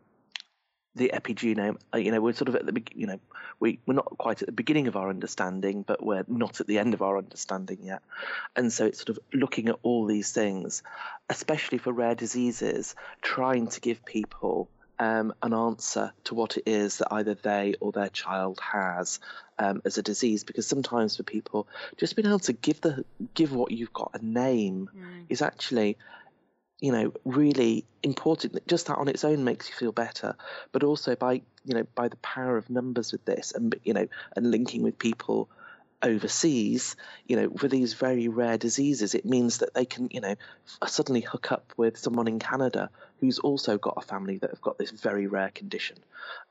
the 0.96 1.12
epigenome, 1.14 1.78
uh, 1.94 1.98
you 1.98 2.12
know, 2.12 2.22
we're 2.22 2.34
sort 2.34 2.50
of 2.50 2.56
at 2.56 2.66
the 2.66 2.84
you 2.94 3.08
know, 3.08 3.20
we 3.60 3.80
we're 3.86 3.96
not 3.96 4.18
quite 4.18 4.42
at 4.42 4.46
the 4.46 4.52
beginning 4.54 4.88
of 4.88 4.96
our 4.96 5.10
understanding, 5.10 5.84
but 5.84 6.04
we're 6.04 6.26
not 6.28 6.62
at 6.62 6.68
the 6.68 6.78
end 6.80 6.94
of 6.94 7.02
our 7.02 7.18
understanding 7.18 7.80
yet. 7.84 8.02
And 8.56 8.72
so 8.72 8.86
it's 8.86 9.00
sort 9.00 9.10
of 9.10 9.20
looking 9.34 9.70
at 9.70 9.76
all 9.82 10.06
these 10.06 10.32
things, 10.32 10.84
especially 11.30 11.80
for 11.80 11.92
rare 11.92 12.16
diseases, 12.16 12.96
trying 13.22 13.68
to 13.70 13.82
give 13.82 14.06
people 14.06 14.70
um, 15.00 15.34
an 15.42 15.54
answer 15.54 16.14
to 16.26 16.36
what 16.36 16.58
it 16.58 16.64
is 16.68 16.98
that 17.00 17.12
either 17.12 17.34
they 17.34 17.76
or 17.80 17.92
their 17.92 18.10
child 18.10 18.60
has 18.60 19.20
um, 19.58 19.82
as 19.86 19.98
a 19.98 20.04
disease. 20.04 20.44
Because 20.44 20.68
sometimes 20.68 21.18
for 21.18 21.24
people, 21.24 21.68
just 21.98 22.16
being 22.16 22.28
able 22.28 22.40
to 22.40 22.54
give 22.54 22.82
the 22.82 23.04
give 23.34 23.52
what 23.52 23.72
you've 23.72 23.94
got 23.94 24.12
a 24.14 24.24
name 24.24 24.90
mm. 24.96 25.26
is 25.30 25.42
actually 25.42 25.98
you 26.84 26.92
know, 26.92 27.14
really 27.24 27.86
important. 28.04 28.68
Just 28.68 28.88
that 28.88 28.98
on 28.98 29.08
its 29.08 29.24
own 29.24 29.46
makes 29.46 29.70
you 29.70 29.76
feel 29.76 29.94
better, 29.94 30.36
but 30.74 30.84
also 30.84 31.16
by 31.16 31.36
you 31.64 31.76
know 31.76 31.88
by 31.96 32.10
the 32.10 32.18
power 32.18 32.58
of 32.58 32.70
numbers 32.70 33.14
with 33.14 33.24
this, 33.24 33.54
and 33.54 33.74
you 33.86 33.94
know, 33.94 34.06
and 34.36 34.52
linking 34.52 34.84
with 34.84 35.00
people 35.00 35.50
overseas, 36.02 36.98
you 37.26 37.38
know, 37.38 37.50
for 37.52 37.70
these 37.70 37.94
very 37.94 38.28
rare 38.28 38.58
diseases, 38.58 39.16
it 39.16 39.24
means 39.24 39.60
that 39.60 39.74
they 39.74 39.86
can, 39.86 40.10
you 40.12 40.20
know, 40.20 40.36
suddenly 40.86 41.22
hook 41.22 41.54
up 41.54 41.72
with 41.78 41.98
someone 41.98 42.28
in 42.28 42.38
Canada 42.38 42.90
who's 43.22 43.40
also 43.40 43.78
got 43.78 43.94
a 43.96 44.02
family 44.02 44.40
that 44.40 44.50
have 44.50 44.62
got 44.62 44.78
this 44.78 44.92
very 44.92 45.26
rare 45.26 45.52
condition, 45.52 45.96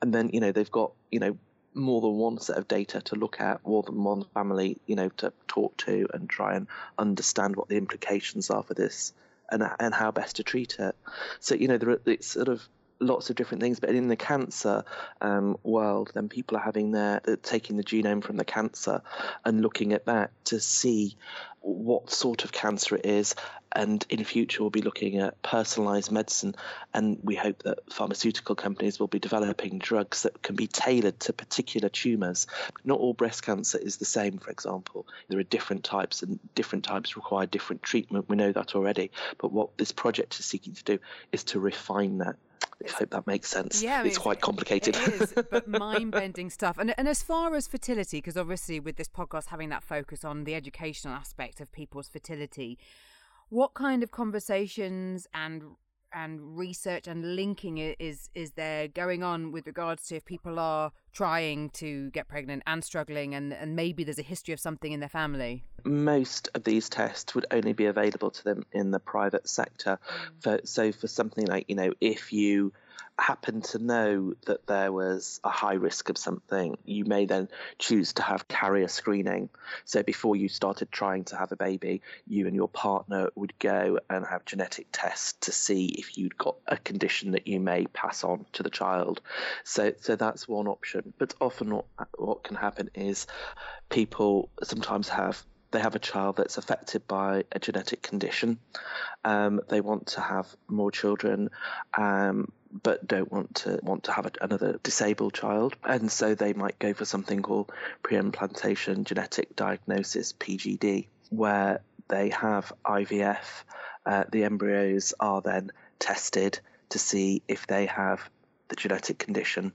and 0.01 0.15
then 0.15 0.31
you 0.33 0.41
know 0.41 0.51
they've 0.51 0.71
got 0.71 0.93
you 1.11 1.21
know 1.21 1.37
more 1.75 2.01
than 2.01 2.17
one 2.17 2.39
set 2.39 2.57
of 2.57 2.67
data 2.67 3.03
to 3.03 3.17
look 3.17 3.39
at, 3.39 3.67
more 3.67 3.83
than 3.83 4.03
one 4.03 4.25
family, 4.33 4.79
you 4.87 4.97
know, 4.97 5.11
to 5.11 5.31
talk 5.47 5.77
to 5.77 6.09
and 6.15 6.31
try 6.31 6.55
and 6.55 6.69
understand 6.99 7.55
what 7.55 7.69
the 7.69 7.77
implications 7.77 8.49
are 8.49 8.63
for 8.63 8.73
this 8.73 9.13
and 9.53 9.63
and 9.79 9.95
how 9.95 10.11
best 10.11 10.37
to 10.37 10.43
treat 10.43 10.79
it. 10.81 10.97
So 11.39 11.55
you 11.55 11.69
know, 11.69 11.79
there, 11.79 11.99
it's 12.07 12.27
sort 12.27 12.49
of 12.49 12.67
lots 13.01 13.31
of 13.31 13.37
different 13.37 13.63
things. 13.63 13.81
But 13.81 13.91
in 13.91 14.09
the 14.09 14.17
cancer 14.17 14.85
um, 15.21 15.57
world, 15.63 16.13
then 16.15 16.29
people 16.29 16.57
are 16.57 16.61
having 16.61 16.93
their 16.93 17.21
uh, 17.27 17.37
taking 17.43 17.77
the 17.77 17.85
genome 17.85 18.23
from 18.23 18.37
the 18.37 18.45
cancer 18.45 19.03
and 19.45 19.61
looking 19.61 19.93
at 19.93 20.07
that 20.07 20.31
to 20.47 20.61
see 20.61 21.17
what 21.63 22.11
sort 22.11 22.45
of 22.45 22.53
cancer 22.53 22.97
it 22.97 23.07
is. 23.07 23.35
And 23.75 24.05
in 24.11 24.23
future, 24.25 24.63
we'll 24.63 24.71
be 24.71 24.83
looking 24.83 25.19
at 25.19 25.41
personalized 25.41 26.13
medicine. 26.13 26.55
And 26.93 27.19
we 27.23 27.37
hope 27.37 27.63
that 27.63 27.91
pharmaceutical 27.91 28.55
companies 28.55 29.01
will 29.01 29.07
be 29.07 29.19
developing 29.19 29.79
drugs 29.79 30.23
that 30.23 30.43
can 30.43 30.57
be 30.57 30.67
tailored 30.67 31.19
to 31.21 31.33
particular 31.33 31.89
tumors. 31.89 32.47
Not 32.85 32.99
all 32.99 33.15
breast 33.15 33.43
cancer 33.43 33.79
is 33.79 33.97
the 33.97 34.05
same, 34.05 34.39
for 34.39 34.51
example. 34.51 35.07
There 35.29 35.39
are 35.39 35.45
different 35.45 35.85
types, 35.85 36.23
and 36.23 36.39
different 36.55 36.85
types 36.85 37.17
require 37.17 37.47
different 37.47 37.83
treatment. 37.83 38.29
We 38.29 38.37
know 38.37 38.53
that 38.53 38.75
already. 38.75 39.11
But 39.39 39.53
what 39.53 39.79
this 39.79 39.93
project 39.93 40.39
is 40.39 40.45
seeking 40.45 40.75
to 40.75 40.85
do 40.85 40.99
is 41.31 41.45
to 41.45 41.61
refine 41.61 42.19
that 42.19 42.37
I 42.87 42.91
hope 42.91 43.11
that 43.11 43.27
makes 43.27 43.49
sense. 43.49 43.83
Yeah, 43.83 43.95
I 43.95 43.99
mean, 43.99 44.07
it's, 44.09 44.17
it's, 44.17 44.23
quite 44.23 44.41
complicated. 44.41 44.97
It 44.97 45.21
is, 45.21 45.35
but 45.51 45.69
mind-bending 45.69 46.51
stuff. 46.51 46.79
And 46.79 46.95
and 46.99 47.09
as 47.09 47.23
far 47.23 47.55
as 47.55 47.67
fertility, 47.67 48.19
because 48.19 48.37
obviously 48.37 48.81
with 48.81 48.97
this 48.97 49.09
podcast 49.09 49.47
having 49.47 49.69
that 49.71 49.83
focus 49.83 50.25
on 50.25 50.45
the 50.45 50.55
educational 50.55 51.15
aspect 51.15 51.61
of 51.61 51.71
people's 51.73 52.09
fertility, 52.09 52.79
what 53.49 53.75
kind 53.75 54.03
of 54.03 54.11
conversations 54.11 55.27
and 55.35 55.63
and 56.15 56.57
research 56.57 57.07
and 57.07 57.37
linking 57.37 57.79
is 57.79 58.31
is 58.35 58.53
there 58.53 58.89
going 58.89 59.23
on 59.23 59.53
with 59.53 59.67
regards 59.67 60.07
to 60.07 60.17
if 60.17 60.25
people 60.25 60.59
are 60.59 60.93
trying 61.13 61.71
to 61.71 62.11
get 62.11 62.29
pregnant 62.29 62.63
and 62.67 62.85
struggling 62.85 63.35
and, 63.35 63.53
and 63.53 63.77
maybe 63.77 64.05
there's 64.05 64.19
a 64.19 64.23
history 64.23 64.55
of 64.55 64.61
something 64.61 64.93
in 64.93 65.01
their 65.01 65.09
family 65.09 65.65
most 65.85 66.49
of 66.55 66.65
these 66.65 66.89
tests 66.89 67.35
would 67.35 67.47
only 67.51 67.73
be 67.73 67.87
available 67.87 68.31
to 68.31 68.45
them 68.45 68.65
in 68.73 68.91
the 68.91 69.01
private 69.01 69.49
sector 69.49 69.99
mm. 70.07 70.43
for, 70.43 70.61
so 70.65 70.93
for 70.93 71.09
something 71.09 71.47
like 71.47 71.67
you 71.69 71.75
know 71.75 71.93
if 72.01 72.33
you 72.33 72.73
happen 73.19 73.61
to 73.61 73.79
know 73.79 74.35
that 74.47 74.67
there 74.67 74.91
was 74.91 75.41
a 75.45 75.51
high 75.51 75.75
risk 75.75 76.09
of 76.09 76.19
something, 76.19 76.77
you 76.85 77.05
may 77.05 77.27
then 77.27 77.49
choose 77.79 78.15
to 78.15 78.23
have 78.23 78.49
carrier 78.49 78.89
screening. 78.89 79.49
So 79.85 80.03
before 80.03 80.35
you 80.35 80.49
started 80.49 80.91
trying 80.91 81.25
to 81.25 81.37
have 81.37 81.53
a 81.53 81.57
baby, 81.57 82.03
you 82.27 82.47
and 82.47 82.57
your 82.57 82.69
partner 82.69 83.31
would 83.35 83.59
go 83.59 83.99
and 84.09 84.27
have 84.27 84.45
genetic 84.45 84.89
tests 84.93 85.35
to 85.43 85.53
see 85.53 85.87
if 85.87 86.17
you'd 86.17 86.39
got 86.39 86.57
a 86.67 86.77
condition 86.77 87.33
that 87.33 87.47
you 87.47 87.61
may 87.61 87.87
pass 87.87 88.25
on 88.25 88.47
to 88.55 88.63
the 88.63 88.71
child. 88.71 89.21
So 89.65 89.93
so 90.01 90.17
that's 90.17 90.49
one 90.49 90.67
option. 90.67 91.13
But 91.19 91.35
often 91.41 91.75
what, 91.75 91.87
what 92.17 92.43
can 92.43 92.57
happen 92.57 92.91
is 92.95 93.27
people 93.89 94.49
sometimes 94.63 95.09
have 95.11 95.45
they 95.73 95.81
have 95.81 95.95
a 95.95 95.99
child 95.99 96.37
that's 96.37 96.59
affected 96.59 97.09
by 97.09 97.45
a 97.51 97.59
genetic 97.59 98.03
condition. 98.03 98.59
Um, 99.25 99.61
they 99.69 99.81
want 99.81 100.09
to 100.09 100.21
have 100.21 100.47
more 100.69 100.91
children, 100.91 101.51
um, 101.97 102.53
but 102.71 103.07
don't 103.07 103.31
want 103.33 103.57
to 103.57 103.81
want 103.83 104.05
to 104.05 104.13
have 104.13 104.31
another 104.41 104.79
disabled 104.83 105.35
child, 105.35 105.75
and 105.83 106.11
so 106.11 106.35
they 106.35 106.53
might 106.53 106.79
go 106.79 106.95
for 106.95 107.05
something 107.05 107.43
called 107.43 107.73
pre-implantation 108.03 109.05
genetic 109.05 109.57
diagnosis 109.57 110.33
(PGD), 110.35 111.09
where 111.31 111.81
they 112.09 112.29
have 112.31 112.73
IVF. 112.85 113.65
Uh, 114.05 114.25
the 114.31 114.45
embryos 114.45 115.15
are 115.21 115.41
then 115.41 115.71
tested 115.99 116.59
to 116.91 116.99
see 116.99 117.43
if 117.49 117.67
they 117.67 117.87
have 117.87 118.29
the 118.69 118.77
genetic 118.77 119.19
condition, 119.19 119.73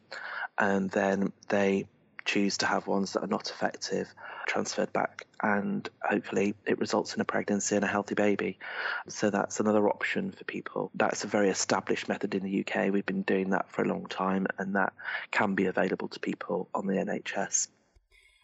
and 0.57 0.89
then 0.91 1.31
they 1.49 1.87
choose 2.27 2.57
to 2.57 2.65
have 2.65 2.85
ones 2.85 3.13
that 3.13 3.23
are 3.23 3.27
not 3.27 3.49
effective 3.49 4.13
transferred 4.45 4.91
back 4.93 5.25
and 5.41 5.89
hopefully 6.01 6.55
it 6.65 6.77
results 6.79 7.15
in 7.15 7.21
a 7.21 7.25
pregnancy 7.25 7.75
and 7.75 7.85
a 7.85 7.87
healthy 7.87 8.15
baby. 8.15 8.59
So 9.07 9.29
that's 9.29 9.59
another 9.59 9.87
option 9.89 10.31
for 10.31 10.43
people. 10.43 10.91
That's 10.93 11.23
a 11.23 11.27
very 11.27 11.49
established 11.49 12.07
method 12.07 12.35
in 12.35 12.43
the 12.43 12.65
UK. 12.65 12.91
We've 12.91 13.05
been 13.05 13.23
doing 13.23 13.51
that 13.51 13.71
for 13.71 13.83
a 13.83 13.87
long 13.87 14.05
time 14.07 14.45
and 14.57 14.75
that 14.75 14.93
can 15.31 15.55
be 15.55 15.65
available 15.65 16.09
to 16.09 16.19
people 16.19 16.69
on 16.75 16.85
the 16.85 16.93
NHS. 16.93 17.69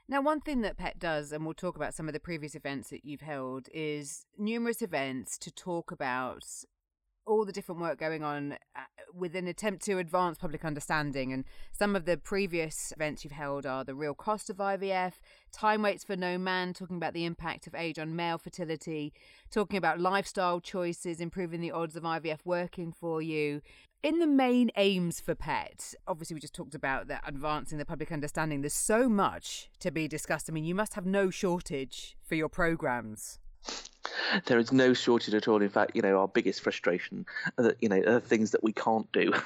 Now, 0.08 0.22
one 0.22 0.42
thing 0.42 0.62
that 0.62 0.78
PET 0.78 1.00
does, 1.00 1.32
and 1.32 1.46
we'll 1.46 1.54
talk 1.54 1.78
about 1.78 1.94
some 1.94 2.08
of 2.08 2.13
the 2.13 2.20
previous 2.20 2.56
events 2.56 2.90
that 2.90 3.06
you've 3.06 3.22
held, 3.22 3.70
is 3.74 4.25
numerous 4.38 4.82
events 4.82 5.38
to 5.40 5.52
talk 5.52 5.92
about 5.92 6.44
all 7.25 7.46
the 7.46 7.51
different 7.51 7.82
work 7.82 8.00
going 8.00 8.24
on 8.24 8.53
uh, 8.75 8.82
with 9.13 9.36
an 9.36 9.48
attempt 9.48 9.84
to 9.86 9.98
advance 9.98 10.38
public 10.38 10.65
understanding. 10.65 11.32
And 11.32 11.46
some 11.72 11.96
of 11.96 12.06
the 12.06 12.18
previous 12.18 12.92
events 12.96 13.24
you've 13.24 13.34
held 13.34 13.65
are 13.65 13.84
the 13.84 13.96
real 13.96 14.13
cost 14.13 14.50
of 14.50 14.58
IVF, 14.58 15.13
time 15.51 15.82
waits 15.82 16.03
for 16.03 16.15
no 16.15 16.38
man, 16.38 16.74
talking 16.74 16.98
about 16.98 17.13
the 17.13 17.25
impact 17.25 17.68
of 17.68 17.75
age 17.75 18.00
on 18.00 18.15
male 18.15 18.38
fertility, 18.38 19.13
talking 19.51 19.77
about 19.77 20.00
lifestyle 20.00 20.60
choices, 20.60 21.20
improving 21.20 21.62
the 21.62 21.72
odds 21.72 21.96
of 21.96 22.03
IVF 22.03 22.39
working 22.46 22.92
for 22.92 23.22
you. 23.22 23.62
In 24.01 24.20
the 24.20 24.27
main 24.27 24.70
aims 24.75 25.22
for 25.22 25.34
PET, 25.34 25.94
obviously 26.08 26.34
we 26.34 26.42
just 26.42 26.53
talked 26.53 26.75
about 26.75 27.08
that 27.08 27.24
advancing 27.25 27.77
the 27.77 27.86
public 27.86 28.12
understanding. 28.12 28.62
There's 28.62 28.74
so 28.74 29.08
much 29.08 29.70
to 29.80 29.92
be 29.92 30.10
discussed. 30.10 30.50
I 30.50 30.53
mean, 30.53 30.65
you 30.65 30.75
must 30.75 30.96
have 30.96 31.06
no 31.06 31.30
shortage 31.30 32.18
for 32.22 32.36
your 32.36 32.50
programs 32.50 33.39
there 34.46 34.60
is 34.60 34.72
no 34.72 34.93
shortage 34.93 35.34
at 35.34 35.48
all. 35.48 35.62
In 35.62 35.70
fact, 35.70 35.91
you 35.96 36.01
know, 36.01 36.20
our 36.20 36.27
biggest 36.27 36.62
frustration, 36.62 37.25
that 37.55 37.77
you 37.82 37.89
know, 37.89 38.01
are 38.01 38.20
things 38.20 38.51
that 38.51 38.63
we 38.63 38.74
can't 38.74 39.12
do. 39.12 39.34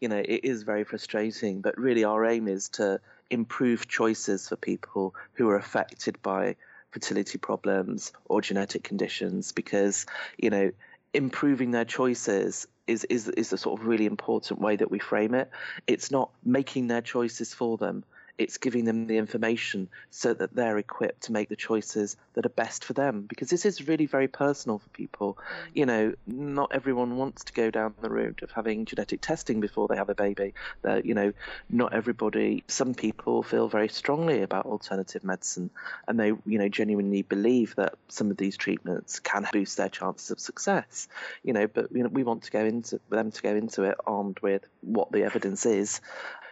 You 0.00 0.08
know, 0.08 0.18
it 0.18 0.44
is 0.44 0.62
very 0.62 0.84
frustrating. 0.84 1.60
But 1.60 1.76
really, 1.76 2.04
our 2.04 2.24
aim 2.24 2.46
is 2.46 2.68
to 2.70 3.00
improve 3.30 3.88
choices 3.88 4.48
for 4.48 4.56
people 4.56 5.14
who 5.32 5.48
are 5.48 5.56
affected 5.56 6.22
by 6.22 6.54
fertility 6.90 7.38
problems 7.38 8.12
or 8.26 8.40
genetic 8.40 8.84
conditions, 8.84 9.52
because 9.52 10.06
you 10.36 10.50
know, 10.50 10.70
improving 11.12 11.72
their 11.72 11.84
choices 11.84 12.66
is 12.86 13.04
is 13.04 13.28
is 13.28 13.52
a 13.52 13.58
sort 13.58 13.80
of 13.80 13.86
really 13.86 14.06
important 14.06 14.60
way 14.60 14.76
that 14.76 14.90
we 14.90 14.98
frame 14.98 15.34
it. 15.34 15.50
It's 15.86 16.10
not 16.10 16.30
making 16.44 16.86
their 16.86 17.02
choices 17.02 17.52
for 17.52 17.76
them 17.76 18.04
it's 18.38 18.56
giving 18.58 18.84
them 18.84 19.06
the 19.06 19.18
information 19.18 19.88
so 20.10 20.32
that 20.32 20.54
they're 20.54 20.78
equipped 20.78 21.24
to 21.24 21.32
make 21.32 21.48
the 21.48 21.56
choices 21.56 22.16
that 22.34 22.46
are 22.46 22.50
best 22.50 22.84
for 22.84 22.92
them. 22.92 23.22
Because 23.22 23.50
this 23.50 23.66
is 23.66 23.88
really 23.88 24.06
very 24.06 24.28
personal 24.28 24.78
for 24.78 24.88
people. 24.90 25.36
Mm. 25.38 25.70
you 25.74 25.86
know 25.86 26.14
not 26.26 26.70
everyone 26.72 27.16
wants 27.16 27.44
to 27.44 27.52
go 27.52 27.70
down 27.70 27.94
the 28.00 28.10
route 28.10 28.42
of 28.42 28.52
having 28.52 28.84
genetic 28.84 29.20
testing 29.20 29.60
before 29.60 29.88
they 29.88 29.96
have 29.96 30.08
a 30.08 30.14
baby. 30.14 30.54
That 30.82 31.04
you 31.04 31.14
know 31.14 31.32
not 31.68 31.92
everybody 31.92 32.62
some 32.68 32.94
people 32.94 33.42
feel 33.42 33.68
very 33.68 33.88
strongly 33.88 34.42
about 34.42 34.66
alternative 34.66 35.24
medicine. 35.24 35.70
And 36.06 36.18
they 36.18 36.28
you 36.28 36.58
know 36.58 36.68
genuinely 36.68 37.22
believe 37.22 37.74
that 37.76 37.94
some 38.08 38.30
of 38.30 38.36
these 38.36 38.56
treatments 38.56 39.18
can 39.18 39.46
boost 39.52 39.76
their 39.76 39.88
chances 39.88 40.30
of 40.30 40.38
success. 40.38 41.08
You 41.42 41.52
know 41.52 41.66
but 41.66 41.90
you 41.92 42.04
know 42.04 42.08
we 42.08 42.22
want 42.22 42.44
to 42.44 42.50
go 42.52 42.64
into 42.64 43.00
them 43.10 43.32
to 43.32 43.42
go 43.42 43.54
into 43.54 43.82
it 43.82 43.96
armed 44.06 44.38
with 44.40 44.64
what 44.82 45.10
the 45.10 45.24
evidence 45.24 45.66
is 45.66 46.00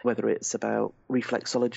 whether 0.03 0.29
it's 0.29 0.53
about 0.53 0.93
reflexology 1.09 1.76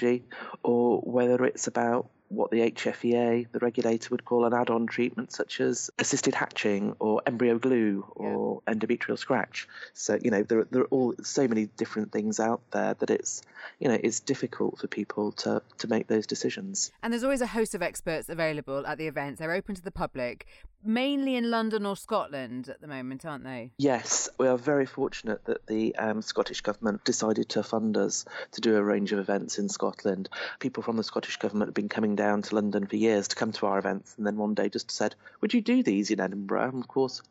or 0.63 1.01
whether 1.01 1.45
it's 1.45 1.67
about 1.67 2.09
what 2.31 2.53
the 2.53 2.59
HFEA, 2.71 3.51
the 3.51 3.59
regulator, 3.59 4.09
would 4.11 4.25
call 4.25 4.45
an 4.45 4.55
add 4.55 4.71
on 4.71 4.87
treatment, 4.87 5.33
such 5.33 5.61
as 5.61 5.91
assisted 5.99 6.33
hatching 6.33 6.95
or 7.01 7.21
embryo 7.27 7.59
glue 7.59 8.07
or 8.15 8.63
yeah. 8.67 8.75
endometrial 8.75 9.19
scratch. 9.19 9.67
So, 9.95 10.17
you 10.23 10.31
know, 10.31 10.45
there, 10.45 10.65
there 10.71 10.83
are 10.83 10.87
all 10.87 11.15
so 11.25 11.49
many 11.49 11.67
different 11.67 12.13
things 12.13 12.39
out 12.39 12.61
there 12.71 12.95
that 12.95 13.11
it's, 13.11 13.43
you 13.81 13.89
know, 13.89 13.99
it's 14.01 14.21
difficult 14.21 14.79
for 14.79 14.87
people 14.87 15.33
to, 15.33 15.61
to 15.79 15.89
make 15.89 16.07
those 16.07 16.27
decisions. 16.27 16.93
And 17.03 17.13
there's 17.13 17.25
always 17.25 17.41
a 17.41 17.49
host 17.49 17.75
of 17.75 17.83
experts 17.83 18.29
available 18.29 18.87
at 18.87 18.97
the 18.97 19.09
events. 19.09 19.41
They're 19.41 19.53
open 19.53 19.75
to 19.75 19.83
the 19.83 19.91
public, 19.91 20.47
mainly 20.85 21.37
in 21.37 21.51
London 21.51 21.87
or 21.87 21.97
Scotland 21.97 22.69
at 22.69 22.81
the 22.81 22.87
moment, 22.87 23.25
aren't 23.25 23.45
they? 23.45 23.71
Yes, 23.79 24.29
we 24.39 24.47
are 24.47 24.57
very 24.57 24.87
fortunate 24.87 25.45
that 25.45 25.67
the 25.67 25.95
um, 25.97 26.23
Scottish 26.23 26.61
Government 26.61 27.05
decided 27.05 27.49
to 27.51 27.63
fund 27.63 27.97
us 27.97 28.25
to 28.53 28.61
do 28.61 28.77
a 28.77 28.83
range 28.83 29.13
of 29.13 29.19
events 29.19 29.59
in 29.59 29.69
Scotland. 29.69 30.29
People 30.59 30.83
from 30.83 30.97
the 30.97 31.05
Scottish 31.05 31.37
Government 31.37 31.69
have 31.69 31.75
been 31.75 31.89
coming 31.89 32.17
down 32.17 32.43
to 32.43 32.55
London 32.55 32.87
for 32.87 32.97
years 32.97 33.29
to 33.29 33.37
come 33.37 33.53
to 33.53 33.67
our 33.67 33.79
events, 33.79 34.15
and 34.17 34.27
then 34.27 34.37
one 34.37 34.55
day 34.55 34.69
just 34.69 34.91
said, 34.91 35.15
Would 35.41 35.55
you 35.55 35.61
do 35.61 35.83
these 35.83 36.11
in 36.11 36.21
Edinburgh? 36.21 36.71
And 36.71 36.83
of 36.83 36.89
course, 36.89 37.23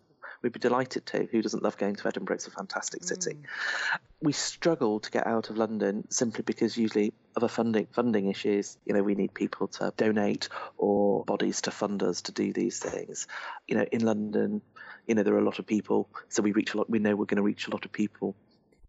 we'd 0.41 0.53
be 0.53 0.60
delighted 0.60 1.05
to. 1.08 1.27
Who 1.31 1.41
doesn't 1.41 1.63
love 1.63 1.77
going 1.77 1.96
to 1.96 2.08
Edinburgh? 2.08 2.36
It's 2.36 2.48
a 2.48 2.51
fantastic 2.51 3.03
city. 3.03 3.34
Mm. 3.34 4.00
We 4.22 4.34
struggle 4.34 5.00
to 5.00 5.12
get 5.12 5.27
out 5.27 5.50
of 5.50 5.58
London 5.58 6.05
simply 6.10 6.43
because 6.43 6.77
usually 6.77 7.13
of 7.36 7.43
a 7.43 7.50
funding 7.50 7.88
funding 7.91 8.29
issues. 8.29 8.77
You 8.86 8.93
know, 8.93 9.03
we 9.03 9.15
need 9.15 9.34
people 9.34 9.67
to 9.67 9.93
donate 9.96 10.50
or 10.77 11.24
bodies 11.25 11.62
to 11.62 11.72
fund 11.72 12.03
us 12.03 12.22
to 12.24 12.31
do 12.31 12.53
these 12.53 12.79
things. 12.79 13.27
You 13.67 13.77
know, 13.77 13.86
in 13.91 14.03
London, 14.05 14.62
you 15.08 15.15
know, 15.15 15.24
there 15.24 15.34
are 15.34 15.39
a 15.39 15.46
lot 15.46 15.60
of 15.60 15.65
people, 15.65 16.10
so 16.27 16.41
we 16.41 16.51
reach 16.51 16.74
a 16.74 16.77
lot. 16.77 16.89
We 16.89 17.00
know 17.00 17.15
we're 17.15 17.25
going 17.25 17.38
to 17.38 17.43
reach 17.43 17.67
a 17.67 17.72
lot 17.72 17.86
of 17.86 17.91
people. 17.91 18.36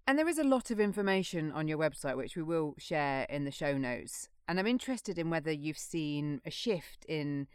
And 0.06 0.18
there 0.18 0.28
is 0.28 0.38
a 0.38 0.44
lot 0.44 0.70
of 0.70 0.80
information 0.80 1.52
on 1.52 1.68
your 1.68 1.78
website, 1.78 2.16
which 2.16 2.36
we 2.36 2.42
will 2.42 2.74
share 2.78 3.26
in 3.30 3.44
the 3.44 3.52
show 3.52 3.78
notes. 3.78 4.28
And 4.48 4.58
I'm 4.58 4.66
interested 4.66 5.18
in 5.18 5.30
whether 5.30 5.52
you've 5.52 5.78
seen 5.78 6.40
a 6.44 6.50
shift 6.50 7.04
in 7.04 7.46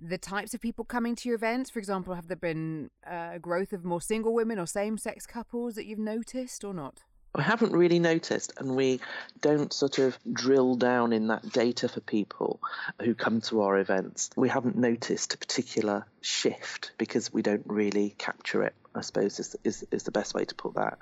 the 0.00 0.18
types 0.18 0.54
of 0.54 0.60
people 0.60 0.84
coming 0.84 1.14
to 1.16 1.28
your 1.28 1.36
events? 1.36 1.70
For 1.70 1.78
example, 1.78 2.14
have 2.14 2.28
there 2.28 2.36
been 2.36 2.90
uh, 3.06 3.30
a 3.34 3.38
growth 3.38 3.72
of 3.72 3.84
more 3.84 4.00
single 4.00 4.34
women 4.34 4.58
or 4.58 4.66
same 4.66 4.98
sex 4.98 5.26
couples 5.26 5.74
that 5.74 5.86
you've 5.86 5.98
noticed 5.98 6.64
or 6.64 6.74
not? 6.74 7.02
I 7.36 7.42
haven't 7.42 7.72
really 7.72 7.98
noticed, 7.98 8.52
and 8.58 8.76
we 8.76 9.00
don't 9.40 9.72
sort 9.72 9.98
of 9.98 10.16
drill 10.32 10.76
down 10.76 11.12
in 11.12 11.26
that 11.28 11.50
data 11.50 11.88
for 11.88 12.00
people 12.00 12.60
who 13.02 13.14
come 13.14 13.40
to 13.42 13.62
our 13.62 13.78
events. 13.78 14.30
We 14.36 14.48
haven't 14.48 14.76
noticed 14.76 15.34
a 15.34 15.38
particular 15.38 16.06
shift 16.20 16.92
because 16.96 17.32
we 17.32 17.42
don't 17.42 17.64
really 17.66 18.14
capture 18.18 18.62
it 18.62 18.74
I 18.94 19.00
suppose 19.00 19.40
is, 19.40 19.56
is 19.64 19.84
is 19.90 20.04
the 20.04 20.10
best 20.12 20.34
way 20.34 20.44
to 20.44 20.54
put 20.54 20.74
that. 20.74 20.98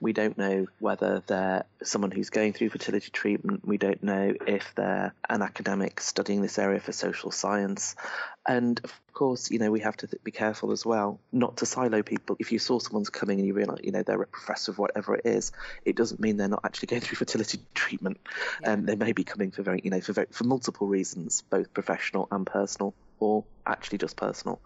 We 0.00 0.12
don't 0.12 0.36
know 0.36 0.66
whether 0.80 1.22
they're 1.26 1.64
someone 1.82 2.10
who's 2.10 2.30
going 2.30 2.52
through 2.52 2.70
fertility 2.70 3.10
treatment. 3.10 3.66
We 3.66 3.78
don't 3.78 4.02
know 4.02 4.34
if 4.46 4.74
they're 4.74 5.14
an 5.28 5.42
academic 5.42 6.00
studying 6.00 6.42
this 6.42 6.58
area 6.58 6.80
for 6.80 6.92
social 6.92 7.30
science. 7.30 7.94
And 8.46 8.80
of 8.84 8.92
course, 9.12 9.50
you 9.50 9.58
know, 9.58 9.70
we 9.72 9.80
have 9.80 9.96
to 9.98 10.06
th- 10.06 10.22
be 10.22 10.30
careful 10.30 10.70
as 10.70 10.86
well 10.86 11.20
not 11.32 11.56
to 11.58 11.66
silo 11.66 12.02
people. 12.02 12.36
If 12.38 12.52
you 12.52 12.58
saw 12.58 12.78
someone's 12.78 13.10
coming 13.10 13.38
and 13.38 13.46
you 13.46 13.54
realise, 13.54 13.80
you 13.82 13.90
know, 13.90 14.02
they're 14.02 14.22
a 14.22 14.26
professor 14.26 14.70
of 14.70 14.78
whatever 14.78 15.16
it 15.16 15.26
is, 15.26 15.52
it 15.84 15.96
doesn't 15.96 16.20
mean 16.20 16.36
they're 16.36 16.48
not 16.48 16.64
actually 16.64 16.86
going 16.86 17.02
through 17.02 17.16
fertility 17.16 17.58
treatment. 17.74 18.18
Yeah. 18.62 18.72
Um, 18.72 18.86
they 18.86 18.94
may 18.94 19.12
be 19.12 19.24
coming 19.24 19.50
for 19.50 19.62
very, 19.62 19.80
you 19.82 19.90
know, 19.90 20.00
for 20.00 20.12
very, 20.12 20.28
for 20.30 20.44
multiple 20.44 20.86
reasons, 20.86 21.42
both 21.50 21.74
professional 21.74 22.28
and 22.30 22.46
personal 22.46 22.94
or 23.18 23.44
actually 23.66 23.98
just 23.98 24.16
personal. 24.16 24.60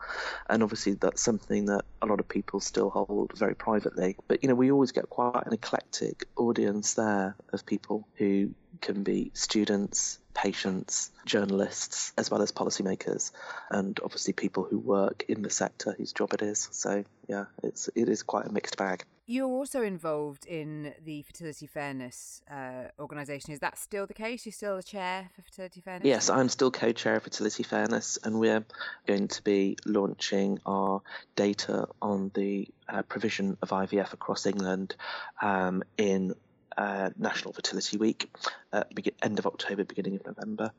And 0.49 0.63
obviously, 0.63 0.95
that's 0.95 1.23
something 1.23 1.67
that 1.67 1.85
a 2.03 2.07
lot 2.07 2.21
of 2.21 2.29
people 2.29 2.61
still 2.61 2.91
hold 2.91 3.33
very 3.37 3.55
privately. 3.55 4.17
But, 4.29 4.43
you 4.43 4.49
know, 4.49 4.55
we 4.55 4.71
always 4.71 4.93
get 4.93 5.09
quite 5.09 5.47
an 5.47 5.53
eclectic 5.53 6.27
audience 6.37 6.95
there 6.95 7.37
of 7.53 7.65
people 7.65 8.07
who 8.17 8.51
can 8.81 9.03
be 9.03 9.31
students, 9.35 10.19
patients, 10.35 11.11
journalists, 11.25 12.13
as 12.17 12.31
well 12.31 12.43
as 12.43 12.53
policymakers, 12.53 13.33
and 13.71 13.99
obviously 14.03 14.33
people 14.33 14.65
who 14.65 14.79
work 14.79 15.25
in 15.29 15.43
the 15.43 15.51
sector 15.51 15.95
whose 15.97 16.13
job 16.13 16.33
it 16.33 16.43
is. 16.43 16.69
So, 16.73 17.05
yeah, 17.29 17.47
it's, 17.63 17.89
it 17.95 18.09
is 18.09 18.23
quite 18.23 18.47
a 18.47 18.53
mixed 18.53 18.77
bag. 18.77 19.05
You're 19.27 19.47
also 19.47 19.83
involved 19.83 20.45
in 20.47 20.93
the 21.05 21.23
Fertility 21.23 21.69
Fairness 21.69 22.43
uh, 22.51 22.89
organisation. 22.99 23.53
Is 23.53 23.61
that 23.61 23.79
still 23.79 24.05
the 24.05 24.15
case? 24.15 24.45
You're 24.45 24.53
still 24.53 24.77
the 24.77 24.83
chair 24.83 25.31
for 25.37 25.43
Fertility 25.43 25.81
Fairness? 25.81 26.05
Yes, 26.05 26.29
I'm 26.29 26.49
still 26.49 26.73
co 26.73 26.91
chair 26.91 27.15
of 27.15 27.23
Fertility 27.23 27.63
Fairness, 27.63 28.19
and 28.25 28.41
we're 28.41 28.65
going 29.07 29.29
to 29.29 29.43
be 29.45 29.77
launching 29.87 30.59
our 30.67 31.03
data 31.37 31.87
on 32.03 32.33
the 32.35 32.67
uh, 32.89 33.03
provision 33.03 33.57
of 33.63 33.71
IVF 33.71 34.13
across 34.13 34.47
England 34.47 34.97
um, 35.41 35.85
in 35.97 36.35
uh, 36.81 37.11
National 37.19 37.53
Fertility 37.53 37.99
Week, 37.99 38.35
uh, 38.73 38.85
end 39.23 39.39
of 39.39 39.47
October, 39.47 39.85
beginning 39.85 40.17
of 40.17 40.25
November. 40.25 40.73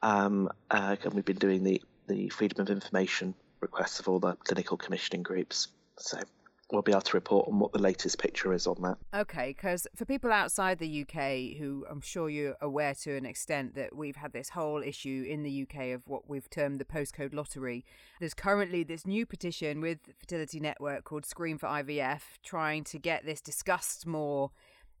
Um, 0.00 0.48
uh, 0.70 0.96
and 1.02 1.14
we've 1.14 1.24
been 1.24 1.36
doing 1.36 1.64
the, 1.64 1.82
the 2.06 2.28
freedom 2.28 2.62
of 2.62 2.70
information 2.70 3.34
requests 3.60 3.98
of 3.98 4.08
all 4.08 4.20
the 4.20 4.34
clinical 4.36 4.76
commissioning 4.76 5.24
groups. 5.24 5.68
So 5.98 6.18
we'll 6.70 6.82
be 6.82 6.92
able 6.92 7.02
to 7.02 7.16
report 7.16 7.48
on 7.48 7.58
what 7.58 7.72
the 7.72 7.80
latest 7.80 8.18
picture 8.18 8.52
is 8.52 8.68
on 8.68 8.76
that. 8.82 8.98
Okay, 9.14 9.48
because 9.48 9.88
for 9.96 10.04
people 10.04 10.32
outside 10.32 10.78
the 10.78 11.02
UK 11.02 11.58
who 11.58 11.84
I'm 11.90 12.00
sure 12.00 12.30
you're 12.30 12.56
aware 12.60 12.94
to 13.02 13.16
an 13.16 13.26
extent 13.26 13.74
that 13.74 13.96
we've 13.96 14.16
had 14.16 14.32
this 14.32 14.50
whole 14.50 14.80
issue 14.80 15.26
in 15.28 15.42
the 15.42 15.62
UK 15.62 15.88
of 15.88 16.06
what 16.06 16.30
we've 16.30 16.48
termed 16.50 16.78
the 16.80 16.84
postcode 16.84 17.34
lottery, 17.34 17.84
there's 18.20 18.34
currently 18.34 18.84
this 18.84 19.06
new 19.06 19.26
petition 19.26 19.80
with 19.80 19.98
Fertility 20.20 20.60
Network 20.60 21.02
called 21.02 21.26
Scream 21.26 21.58
for 21.58 21.66
IVF 21.66 22.20
trying 22.44 22.84
to 22.84 22.98
get 22.98 23.26
this 23.26 23.40
discussed 23.40 24.06
more 24.06 24.52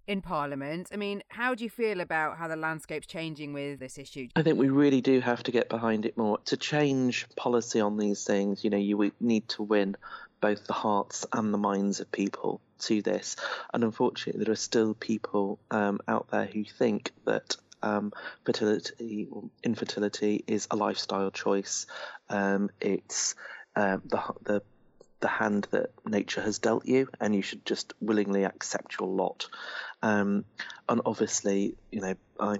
in 0.06 0.20
Parliament. 0.20 0.88
I 0.92 0.96
mean, 0.96 1.22
how 1.28 1.54
do 1.54 1.64
you 1.64 1.70
feel 1.70 2.00
about 2.00 2.36
how 2.36 2.48
the 2.48 2.56
landscape's 2.56 3.06
changing 3.06 3.52
with 3.52 3.78
this 3.78 3.98
issue? 3.98 4.28
I 4.36 4.42
think 4.42 4.58
we 4.58 4.68
really 4.68 5.00
do 5.00 5.20
have 5.20 5.42
to 5.44 5.50
get 5.50 5.68
behind 5.68 6.06
it 6.06 6.16
more. 6.16 6.38
To 6.46 6.56
change 6.56 7.26
policy 7.36 7.80
on 7.80 7.96
these 7.96 8.24
things, 8.24 8.64
you 8.64 8.70
know, 8.70 8.76
you 8.76 9.12
need 9.20 9.48
to 9.50 9.62
win 9.62 9.96
both 10.40 10.66
the 10.66 10.72
hearts 10.72 11.24
and 11.32 11.54
the 11.54 11.58
minds 11.58 12.00
of 12.00 12.10
people 12.10 12.60
to 12.80 13.00
this. 13.00 13.36
And 13.72 13.84
unfortunately, 13.84 14.44
there 14.44 14.52
are 14.52 14.56
still 14.56 14.94
people 14.94 15.58
um, 15.70 16.00
out 16.08 16.28
there 16.30 16.46
who 16.46 16.64
think 16.64 17.12
that 17.24 17.56
um, 17.82 18.12
fertility 18.44 19.28
infertility 19.62 20.44
is 20.46 20.68
a 20.70 20.76
lifestyle 20.76 21.30
choice. 21.30 21.86
Um, 22.28 22.70
it's 22.80 23.34
uh, 23.74 23.98
the 24.04 24.22
the 24.42 24.62
the 25.20 25.28
hand 25.28 25.68
that 25.70 25.90
nature 26.04 26.42
has 26.42 26.58
dealt 26.58 26.84
you, 26.84 27.08
and 27.20 27.34
you 27.34 27.42
should 27.42 27.64
just 27.64 27.94
willingly 28.00 28.44
accept 28.44 28.98
your 28.98 29.08
lot. 29.08 29.48
Um, 30.02 30.44
and 30.88 31.00
obviously, 31.06 31.74
you 31.90 32.00
know, 32.00 32.14
I 32.40 32.58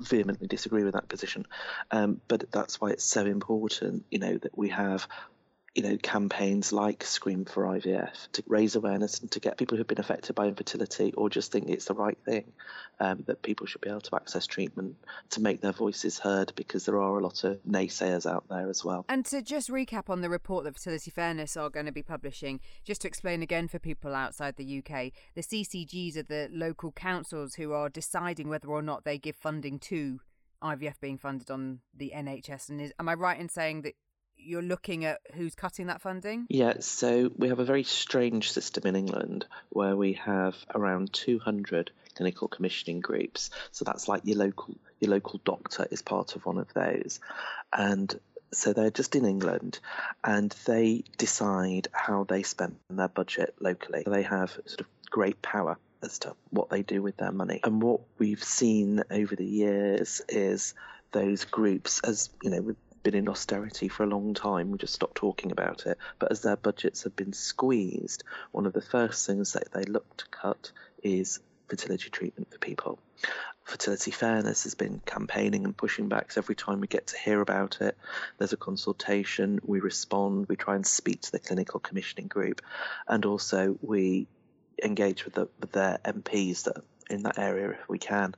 vehemently 0.00 0.48
disagree 0.48 0.84
with 0.84 0.94
that 0.94 1.08
position. 1.08 1.46
Um, 1.90 2.20
but 2.28 2.50
that's 2.50 2.80
why 2.80 2.90
it's 2.90 3.04
so 3.04 3.24
important, 3.24 4.04
you 4.10 4.18
know, 4.18 4.36
that 4.38 4.56
we 4.56 4.68
have 4.70 5.06
you 5.74 5.84
know, 5.84 5.96
campaigns 5.98 6.72
like 6.72 7.04
Scream 7.04 7.44
for 7.44 7.62
IVF 7.62 8.10
to 8.32 8.42
raise 8.48 8.74
awareness 8.74 9.20
and 9.20 9.30
to 9.30 9.38
get 9.38 9.56
people 9.56 9.76
who've 9.76 9.86
been 9.86 10.00
affected 10.00 10.34
by 10.34 10.46
infertility 10.46 11.12
or 11.16 11.30
just 11.30 11.52
think 11.52 11.68
it's 11.68 11.84
the 11.84 11.94
right 11.94 12.18
thing 12.24 12.52
um, 12.98 13.22
that 13.26 13.42
people 13.42 13.66
should 13.66 13.80
be 13.80 13.88
able 13.88 14.00
to 14.00 14.16
access 14.16 14.48
treatment 14.48 14.96
to 15.30 15.40
make 15.40 15.60
their 15.60 15.72
voices 15.72 16.18
heard 16.18 16.52
because 16.56 16.86
there 16.86 17.00
are 17.00 17.18
a 17.18 17.22
lot 17.22 17.44
of 17.44 17.62
naysayers 17.62 18.28
out 18.28 18.44
there 18.48 18.68
as 18.68 18.84
well. 18.84 19.04
And 19.08 19.24
to 19.26 19.42
just 19.42 19.70
recap 19.70 20.10
on 20.10 20.22
the 20.22 20.28
report 20.28 20.64
that 20.64 20.74
Fertility 20.74 21.12
Fairness 21.12 21.56
are 21.56 21.70
going 21.70 21.86
to 21.86 21.92
be 21.92 22.02
publishing, 22.02 22.58
just 22.84 23.02
to 23.02 23.08
explain 23.08 23.40
again 23.40 23.68
for 23.68 23.78
people 23.78 24.12
outside 24.12 24.56
the 24.56 24.78
UK, 24.78 25.12
the 25.36 25.42
CCGs 25.42 26.16
are 26.16 26.24
the 26.24 26.48
local 26.52 26.90
councils 26.90 27.54
who 27.54 27.72
are 27.72 27.88
deciding 27.88 28.48
whether 28.48 28.68
or 28.68 28.82
not 28.82 29.04
they 29.04 29.18
give 29.18 29.36
funding 29.36 29.78
to 29.78 30.18
IVF 30.64 31.00
being 31.00 31.16
funded 31.16 31.48
on 31.48 31.78
the 31.96 32.12
NHS. 32.14 32.68
And 32.70 32.80
is, 32.80 32.92
am 32.98 33.08
I 33.08 33.14
right 33.14 33.38
in 33.38 33.48
saying 33.48 33.82
that 33.82 33.94
you're 34.44 34.62
looking 34.62 35.04
at 35.04 35.20
who's 35.34 35.54
cutting 35.54 35.86
that 35.86 36.00
funding? 36.00 36.46
Yeah, 36.48 36.74
so 36.80 37.30
we 37.36 37.48
have 37.48 37.58
a 37.58 37.64
very 37.64 37.84
strange 37.84 38.52
system 38.52 38.86
in 38.86 38.96
England 38.96 39.46
where 39.70 39.96
we 39.96 40.14
have 40.14 40.56
around 40.74 41.12
200 41.12 41.90
clinical 42.14 42.48
commissioning 42.48 43.00
groups. 43.00 43.50
So 43.70 43.84
that's 43.84 44.08
like 44.08 44.22
your 44.24 44.38
local 44.38 44.76
your 45.00 45.12
local 45.12 45.40
doctor 45.44 45.86
is 45.90 46.02
part 46.02 46.36
of 46.36 46.44
one 46.44 46.58
of 46.58 46.72
those, 46.74 47.20
and 47.72 48.18
so 48.52 48.72
they're 48.72 48.90
just 48.90 49.16
in 49.16 49.24
England, 49.24 49.78
and 50.24 50.54
they 50.66 51.04
decide 51.16 51.88
how 51.92 52.24
they 52.24 52.42
spend 52.42 52.76
their 52.90 53.08
budget 53.08 53.54
locally. 53.60 54.02
They 54.06 54.22
have 54.22 54.50
sort 54.66 54.80
of 54.80 54.86
great 55.10 55.40
power 55.40 55.78
as 56.02 56.18
to 56.20 56.34
what 56.50 56.70
they 56.70 56.82
do 56.82 57.02
with 57.02 57.16
their 57.16 57.32
money. 57.32 57.60
And 57.62 57.82
what 57.82 58.00
we've 58.18 58.42
seen 58.42 59.02
over 59.10 59.36
the 59.36 59.44
years 59.44 60.22
is 60.28 60.74
those 61.12 61.44
groups, 61.44 62.00
as 62.00 62.30
you 62.42 62.50
know, 62.50 62.74
been 63.02 63.14
in 63.14 63.28
austerity 63.28 63.88
for 63.88 64.04
a 64.04 64.08
long 64.08 64.34
time. 64.34 64.70
We 64.70 64.78
just 64.78 64.94
stopped 64.94 65.16
talking 65.16 65.52
about 65.52 65.86
it. 65.86 65.98
But 66.18 66.30
as 66.30 66.42
their 66.42 66.56
budgets 66.56 67.04
have 67.04 67.16
been 67.16 67.32
squeezed, 67.32 68.24
one 68.52 68.66
of 68.66 68.72
the 68.72 68.82
first 68.82 69.26
things 69.26 69.52
that 69.54 69.72
they 69.72 69.84
look 69.84 70.16
to 70.18 70.26
cut 70.28 70.72
is 71.02 71.40
fertility 71.68 72.10
treatment 72.10 72.50
for 72.50 72.58
people. 72.58 72.98
Fertility 73.64 74.10
Fairness 74.10 74.64
has 74.64 74.74
been 74.74 75.00
campaigning 75.06 75.64
and 75.64 75.76
pushing 75.76 76.08
back. 76.08 76.32
So 76.32 76.40
every 76.40 76.56
time 76.56 76.80
we 76.80 76.88
get 76.88 77.08
to 77.08 77.18
hear 77.18 77.40
about 77.40 77.80
it, 77.80 77.96
there's 78.38 78.52
a 78.52 78.56
consultation, 78.56 79.60
we 79.64 79.80
respond, 79.80 80.46
we 80.48 80.56
try 80.56 80.74
and 80.74 80.86
speak 80.86 81.20
to 81.22 81.32
the 81.32 81.38
clinical 81.38 81.78
commissioning 81.78 82.26
group, 82.26 82.62
and 83.06 83.24
also 83.24 83.78
we 83.80 84.26
engage 84.82 85.24
with, 85.24 85.34
the, 85.34 85.48
with 85.60 85.72
their 85.72 86.00
MPs 86.04 86.64
that 86.64 86.82
in 87.10 87.22
that 87.24 87.38
area 87.38 87.70
if 87.70 87.88
we 87.88 87.98
can 87.98 88.34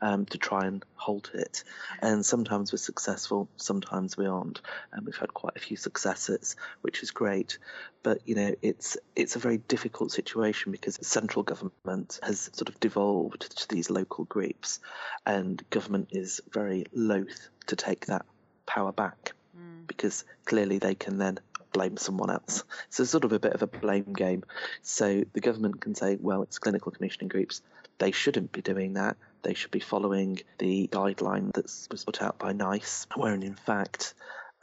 um, 0.00 0.26
to 0.26 0.38
try 0.38 0.66
and 0.66 0.84
halt 0.94 1.30
it. 1.34 1.64
And 2.00 2.24
sometimes 2.24 2.72
we're 2.72 2.78
successful, 2.78 3.48
sometimes 3.56 4.16
we 4.16 4.26
aren't. 4.26 4.60
And 4.92 5.06
we've 5.06 5.16
had 5.16 5.34
quite 5.34 5.56
a 5.56 5.60
few 5.60 5.76
successes, 5.76 6.56
which 6.82 7.02
is 7.02 7.10
great. 7.10 7.58
But 8.02 8.20
you 8.26 8.34
know, 8.34 8.54
it's 8.62 8.96
it's 9.16 9.36
a 9.36 9.38
very 9.38 9.58
difficult 9.58 10.12
situation 10.12 10.72
because 10.72 10.98
central 11.02 11.42
government 11.42 12.18
has 12.22 12.50
sort 12.52 12.68
of 12.68 12.78
devolved 12.80 13.56
to 13.56 13.68
these 13.68 13.90
local 13.90 14.24
groups, 14.24 14.80
and 15.24 15.62
government 15.70 16.08
is 16.12 16.40
very 16.50 16.86
loath 16.92 17.48
to 17.66 17.76
take 17.76 18.06
that 18.06 18.26
power 18.66 18.92
back 18.92 19.32
mm. 19.56 19.86
because 19.86 20.24
clearly 20.44 20.78
they 20.78 20.94
can 20.94 21.18
then 21.18 21.38
blame 21.74 21.98
someone 21.98 22.30
else. 22.30 22.64
So 22.88 23.02
it's 23.02 23.10
sort 23.10 23.24
of 23.24 23.32
a 23.32 23.38
bit 23.38 23.52
of 23.52 23.62
a 23.62 23.66
blame 23.66 24.14
game. 24.14 24.44
So 24.80 25.24
the 25.34 25.40
government 25.40 25.82
can 25.82 25.94
say, 25.94 26.16
well, 26.18 26.42
it's 26.42 26.58
clinical 26.58 26.92
commissioning 26.92 27.28
groups. 27.28 27.60
They 27.98 28.10
shouldn't 28.10 28.52
be 28.52 28.62
doing 28.62 28.94
that. 28.94 29.16
They 29.42 29.54
should 29.54 29.70
be 29.70 29.80
following 29.80 30.40
the 30.58 30.88
guideline 30.88 31.52
that 31.54 31.64
was 31.90 32.04
put 32.04 32.22
out 32.22 32.38
by 32.38 32.52
NICE, 32.52 33.06
wherein 33.14 33.42
in 33.42 33.54
fact, 33.54 34.14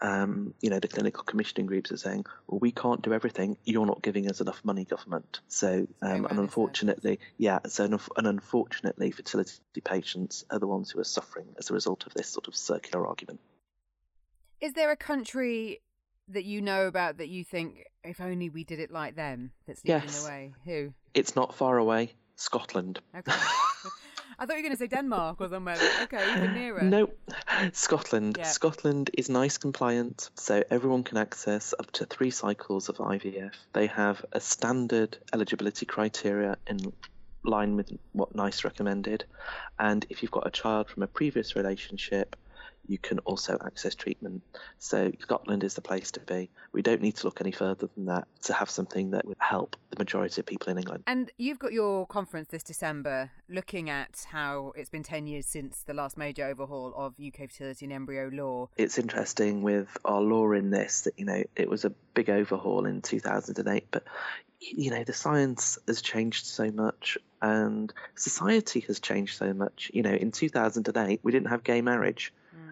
um, 0.02 0.56
you 0.62 0.72
know, 0.72 0.80
the 0.80 0.88
clinical 0.88 1.24
commissioning 1.24 1.68
groups 1.68 1.92
are 1.92 1.98
saying, 1.98 2.26
well, 2.48 2.60
we 2.60 2.72
can't 2.72 3.02
do 3.04 3.14
everything. 3.14 3.58
You're 3.64 3.86
not 3.86 4.02
giving 4.02 4.30
us 4.30 4.42
enough 4.42 4.60
money, 4.66 4.84
government. 4.84 5.42
So, 5.48 5.88
um, 6.02 6.26
and 6.26 6.40
unfortunately, 6.40 7.20
yeah, 7.38 7.60
so, 7.68 7.86
and 7.86 8.28
unfortunately, 8.28 9.12
fertility 9.12 9.82
patients 9.84 10.44
are 10.50 10.58
the 10.58 10.68
ones 10.68 10.90
who 10.90 11.00
are 11.00 11.06
suffering 11.06 11.48
as 11.60 11.70
a 11.70 11.74
result 11.74 12.08
of 12.08 12.16
this 12.16 12.28
sort 12.28 12.48
of 12.48 12.56
circular 12.56 13.06
argument. 13.06 13.40
Is 14.60 14.74
there 14.74 14.92
a 14.92 14.98
country 14.98 15.82
that 16.30 16.46
you 16.46 16.62
know 16.62 16.88
about 16.88 17.18
that 17.18 17.30
you 17.30 17.44
think, 17.44 17.86
if 18.04 18.20
only 18.20 18.50
we 18.50 18.64
did 18.64 18.80
it 18.80 18.92
like 18.92 19.16
them, 19.16 19.52
that's 19.68 19.84
leading 19.86 20.02
yes. 20.02 20.24
the 20.24 20.30
way? 20.30 20.54
Who? 20.66 20.94
It's 21.14 21.36
not 21.36 21.54
far 21.56 21.78
away. 21.78 22.14
Scotland. 22.42 23.00
Okay. 23.16 23.32
I 24.40 24.46
thought 24.46 24.58
you 24.58 24.64
were 24.64 24.70
going 24.70 24.72
to 24.72 24.78
say 24.78 24.88
Denmark 24.88 25.40
or 25.40 25.50
somewhere. 25.50 25.78
Okay, 26.04 26.34
even 26.36 26.54
nearer. 26.56 26.82
No, 26.82 27.10
Scotland. 27.74 28.38
Yeah. 28.40 28.46
Scotland 28.46 29.12
is 29.16 29.30
NICE 29.30 29.60
compliant, 29.60 30.32
so 30.36 30.64
everyone 30.72 31.04
can 31.04 31.18
access 31.18 31.76
up 31.78 31.92
to 31.92 32.06
three 32.06 32.32
cycles 32.32 32.90
of 32.90 32.98
IVF. 32.98 33.54
They 33.74 33.88
have 33.88 34.26
a 34.32 34.40
standard 34.40 35.18
eligibility 35.32 35.86
criteria 35.86 36.58
in 36.66 36.92
line 37.44 37.76
with 37.76 37.92
what 38.14 38.34
NICE 38.34 38.64
recommended. 38.64 39.26
And 39.78 40.04
if 40.10 40.24
you've 40.24 40.32
got 40.32 40.48
a 40.48 40.52
child 40.52 40.90
from 40.90 41.04
a 41.04 41.08
previous 41.08 41.56
relationship, 41.56 42.36
you 42.88 42.98
can 42.98 43.20
also 43.20 43.58
access 43.66 43.96
treatment. 43.96 44.42
So 44.80 45.12
Scotland 45.20 45.64
is 45.64 45.76
the 45.76 45.82
place 45.82 46.12
to 46.12 46.20
be. 46.20 46.50
We 46.72 46.82
don't 46.82 47.02
need 47.02 47.16
to 47.18 47.28
look 47.28 47.42
any 47.42 47.52
further 47.52 47.90
than 47.96 48.06
that 48.06 48.28
to 48.44 48.54
have 48.54 48.70
something 48.70 49.12
that 49.12 49.26
would 49.26 49.38
help 49.40 49.76
the 49.90 49.98
majority 50.00 50.42
of 50.42 50.46
people 50.46 50.72
in 50.72 50.78
England. 50.78 51.04
And 51.08 51.32
you've 51.38 51.60
got 51.60 51.74
your 51.74 52.06
conference 52.08 52.50
this 52.50 52.64
December 52.64 53.32
looking 53.50 53.90
at 53.90 54.26
how 54.30 54.74
it's 54.76 54.90
been 54.90 55.04
10 55.04 55.28
years 55.28 55.46
since 55.46 55.84
the 55.84 55.94
last 55.94 56.18
major 56.18 56.46
overhaul 56.46 56.94
of 56.96 57.14
UK 57.26 57.50
fertility 57.50 57.86
and 57.86 57.94
embryo 57.94 58.30
law. 58.34 58.70
It's 58.78 58.98
interesting 58.98 59.62
with 59.62 59.98
our 60.06 60.22
law 60.22 60.52
in 60.52 60.70
this 60.70 61.02
that, 61.02 61.18
you 61.18 61.26
know, 61.26 61.44
it 61.56 61.70
was 61.70 61.86
a 61.86 61.92
big 62.14 62.30
overhaul 62.30 62.86
in 62.86 63.02
2008, 63.02 63.88
but 63.92 64.04
you 64.62 64.92
know 64.92 65.04
the 65.04 65.14
science 65.14 65.80
has 65.88 66.02
changed 66.02 66.46
so 66.46 66.70
much 66.70 67.18
and 67.42 67.92
society 68.16 68.82
has 68.82 69.00
changed 69.00 69.38
so 69.38 69.54
much 69.54 69.90
you 69.92 70.04
know 70.04 70.14
in 70.14 70.32
2008 70.32 71.20
we 71.24 71.32
didn't 71.32 71.50
have 71.50 71.64
gay 71.64 71.82
marriage 71.82 72.32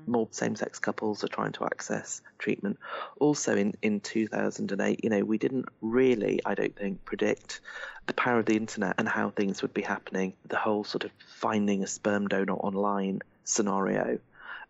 more 0.09 0.27
same-sex 0.31 0.79
couples 0.79 1.23
are 1.23 1.27
trying 1.27 1.53
to 1.53 1.65
access 1.65 2.21
treatment. 2.37 2.79
Also, 3.19 3.55
in 3.55 3.73
in 3.81 3.99
2008, 3.99 5.03
you 5.03 5.09
know, 5.09 5.23
we 5.23 5.37
didn't 5.37 5.65
really, 5.81 6.41
I 6.45 6.55
don't 6.55 6.75
think, 6.75 7.05
predict 7.05 7.61
the 8.07 8.13
power 8.13 8.39
of 8.39 8.45
the 8.45 8.55
internet 8.55 8.95
and 8.97 9.07
how 9.07 9.29
things 9.29 9.61
would 9.61 9.73
be 9.73 9.81
happening. 9.81 10.33
The 10.45 10.57
whole 10.57 10.83
sort 10.83 11.03
of 11.03 11.11
finding 11.27 11.83
a 11.83 11.87
sperm 11.87 12.27
donor 12.27 12.53
online 12.53 13.21
scenario, 13.43 14.19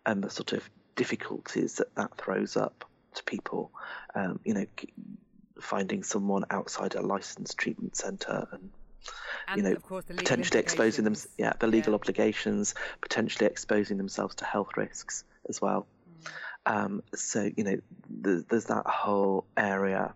and 0.06 0.22
the 0.22 0.30
sort 0.30 0.52
of 0.52 0.68
difficulties 0.96 1.76
that 1.76 1.94
that 1.94 2.16
throws 2.16 2.56
up 2.56 2.84
to 3.14 3.24
people. 3.24 3.70
Um, 4.14 4.40
you 4.44 4.54
know, 4.54 4.66
finding 5.60 6.02
someone 6.02 6.44
outside 6.50 6.94
a 6.94 7.02
licensed 7.02 7.56
treatment 7.58 7.96
centre 7.96 8.46
and 8.52 8.70
and 9.48 9.56
you 9.56 9.62
know, 9.62 10.02
potentially 10.16 10.60
exposing 10.60 11.04
them, 11.04 11.16
yeah, 11.38 11.54
the 11.58 11.66
legal 11.66 11.92
yeah. 11.92 11.96
obligations, 11.96 12.74
potentially 13.00 13.46
exposing 13.46 13.96
themselves 13.96 14.36
to 14.36 14.44
health 14.44 14.76
risks 14.76 15.24
as 15.48 15.60
well. 15.60 15.86
Mm. 16.26 16.30
Um, 16.66 17.02
so 17.14 17.50
you 17.56 17.64
know, 17.64 17.78
there's, 18.08 18.44
there's 18.44 18.64
that 18.66 18.86
whole 18.86 19.46
area, 19.56 20.14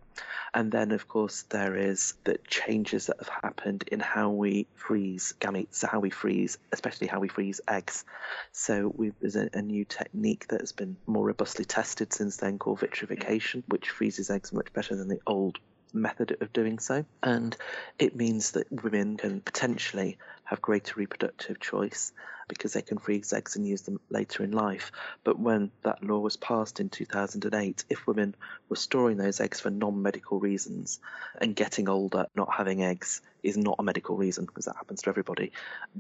and 0.53 0.71
then 0.71 0.93
of 0.93 1.09
course 1.09 1.43
there 1.49 1.77
is 1.77 2.15
the 2.25 2.39
changes 2.47 3.07
that 3.07 3.17
have 3.19 3.31
happened 3.43 3.85
in 3.91 4.01
how 4.01 4.31
we 4.31 4.67
freeze 4.77 5.35
gametes, 5.41 5.77
so 5.77 5.89
how 5.89 6.01
we 6.01 6.11
freeze, 6.11 6.59
especially 6.73 7.07
how 7.07 7.19
we 7.19 7.29
freeze 7.29 7.61
eggs. 7.67 8.05
So 8.53 8.95
there's 9.21 9.37
a, 9.37 9.49
a, 9.55 9.63
new 9.63 9.85
technique 9.85 10.47
that 10.49 10.61
has 10.61 10.73
been 10.73 10.97
more 11.07 11.27
robustly 11.27 11.65
tested 11.65 12.13
since 12.13 12.37
then 12.37 12.59
called 12.59 12.81
vitrification, 12.81 13.65
which 13.69 13.91
freezes 13.91 14.31
eggs 14.31 14.53
much 14.53 14.73
better 14.73 14.97
than 14.97 15.09
the 15.09 15.21
old 15.27 15.59
method 15.95 16.37
of 16.41 16.53
doing 16.53 16.79
so. 16.79 17.05
And 17.23 17.57
it 17.99 18.17
means 18.17 18.53
that 18.53 18.71
women 18.71 19.17
can 19.17 19.41
potentially 19.41 20.19
have 20.45 20.61
greater 20.61 20.95
reproductive 20.97 21.61
choice 21.61 22.13
because 22.49 22.75
they 22.75 22.83
can 22.83 22.99
freeze 22.99 23.33
eggs 23.33 23.57
and 23.57 23.67
use 23.67 23.83
them 23.83 23.99
later 24.11 24.43
in 24.43 24.53
life. 24.53 24.93
But 25.23 25.39
when 25.39 25.71
that 25.83 26.05
law 26.05 26.19
was 26.19 26.37
passed 26.37 26.81
in 26.81 26.91
2008, 26.91 27.85
if 27.89 28.07
women 28.07 28.35
were 28.69 28.77
storing 28.77 29.17
those 29.17 29.41
eggs 29.41 29.61
for 29.61 29.71
non 29.71 30.03
medical 30.03 30.39
reasons 30.39 31.01
and 31.41 31.57
getting 31.57 31.89
older, 31.89 32.27
not 32.35 32.53
having 32.53 32.83
eggs 32.83 33.23
is 33.43 33.57
not 33.57 33.77
a 33.79 33.83
medical 33.83 34.17
reason 34.17 34.45
because 34.45 34.67
that 34.67 34.77
happens 34.77 35.03
to 35.03 35.11
everybody, 35.11 35.53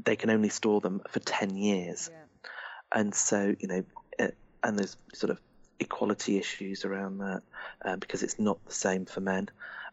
they 0.04 0.16
can 0.16 0.30
only 0.30 0.50
store 0.50 0.80
them 0.80 1.00
for 1.08 1.20
10 1.20 1.56
years. 1.56 2.10
Yeah. 2.12 2.50
And 2.92 3.14
so, 3.14 3.54
you 3.58 3.68
know, 3.68 3.84
eh, 4.18 4.30
and 4.62 4.78
there's 4.78 4.96
sort 5.14 5.30
of 5.30 5.40
equality 5.80 6.38
issues 6.38 6.84
around 6.84 7.18
that 7.18 7.42
uh, 7.84 7.96
because 7.96 8.22
it's 8.22 8.38
not 8.38 8.64
the 8.66 8.72
same 8.72 9.06
for 9.06 9.20
men. 9.20 9.48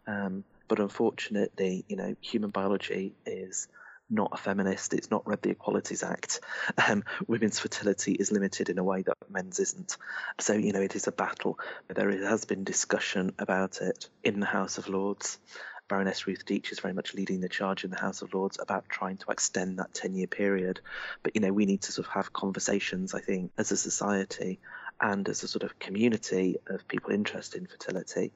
Um, 0.08 0.44
but 0.68 0.80
unfortunately, 0.80 1.86
you 1.88 1.98
know, 1.98 2.16
human 2.22 2.50
biology 2.50 3.14
is 3.26 3.68
not 4.12 4.32
a 4.34 4.38
feminist. 4.38 4.94
It's 4.94 5.10
not 5.10 5.26
read 5.26 5.42
the 5.42 5.50
Equalities 5.50 6.04
Act. 6.04 6.42
Um, 6.88 7.04
women's 7.28 7.60
fertility 7.60 8.12
is 8.14 8.32
limited 8.32 8.70
in 8.70 8.78
a 8.78 8.84
way 8.84 9.02
that 9.04 9.18
men's 9.30 9.60
isn't. 9.60 9.98
So, 10.40 10.54
you 10.54 10.74
know, 10.74 10.82
it 10.82 10.96
is 10.96 11.08
a 11.08 11.12
battle. 11.12 11.58
But 11.88 11.96
there 11.96 12.12
has 12.28 12.46
been 12.46 12.64
discussion 12.64 13.34
about 13.40 13.82
it 13.82 14.10
in 14.24 14.40
the 14.40 14.46
House 14.46 14.78
of 14.78 14.90
Lords. 14.90 15.40
Baroness 15.88 16.28
Ruth 16.28 16.46
Deech 16.46 16.72
is 16.72 16.80
very 16.80 16.94
much 16.94 17.14
leading 17.14 17.42
the 17.42 17.50
charge 17.50 17.84
in 17.84 17.90
the 17.90 18.00
House 18.00 18.22
of 18.22 18.34
Lords 18.34 18.58
about 18.62 18.88
trying 18.88 19.18
to 19.18 19.32
extend 19.32 19.80
that 19.80 19.94
10 19.94 20.16
year 20.16 20.28
period. 20.28 20.82
But, 21.24 21.36
you 21.36 21.42
know, 21.42 21.52
we 21.52 21.66
need 21.66 21.82
to 21.84 21.92
sort 21.92 22.08
of 22.08 22.14
have 22.14 22.34
conversations, 22.34 23.14
I 23.14 23.20
think, 23.20 23.52
as 23.58 23.72
a 23.72 23.78
society 23.78 24.60
and 25.02 25.28
as 25.28 25.44
a 25.44 25.48
sort 25.48 25.64
of 25.64 25.80
community 25.80 26.58
of 26.68 26.88
people 26.88 27.12
interested 27.12 27.62
in 27.62 27.68
fertility 27.68 28.32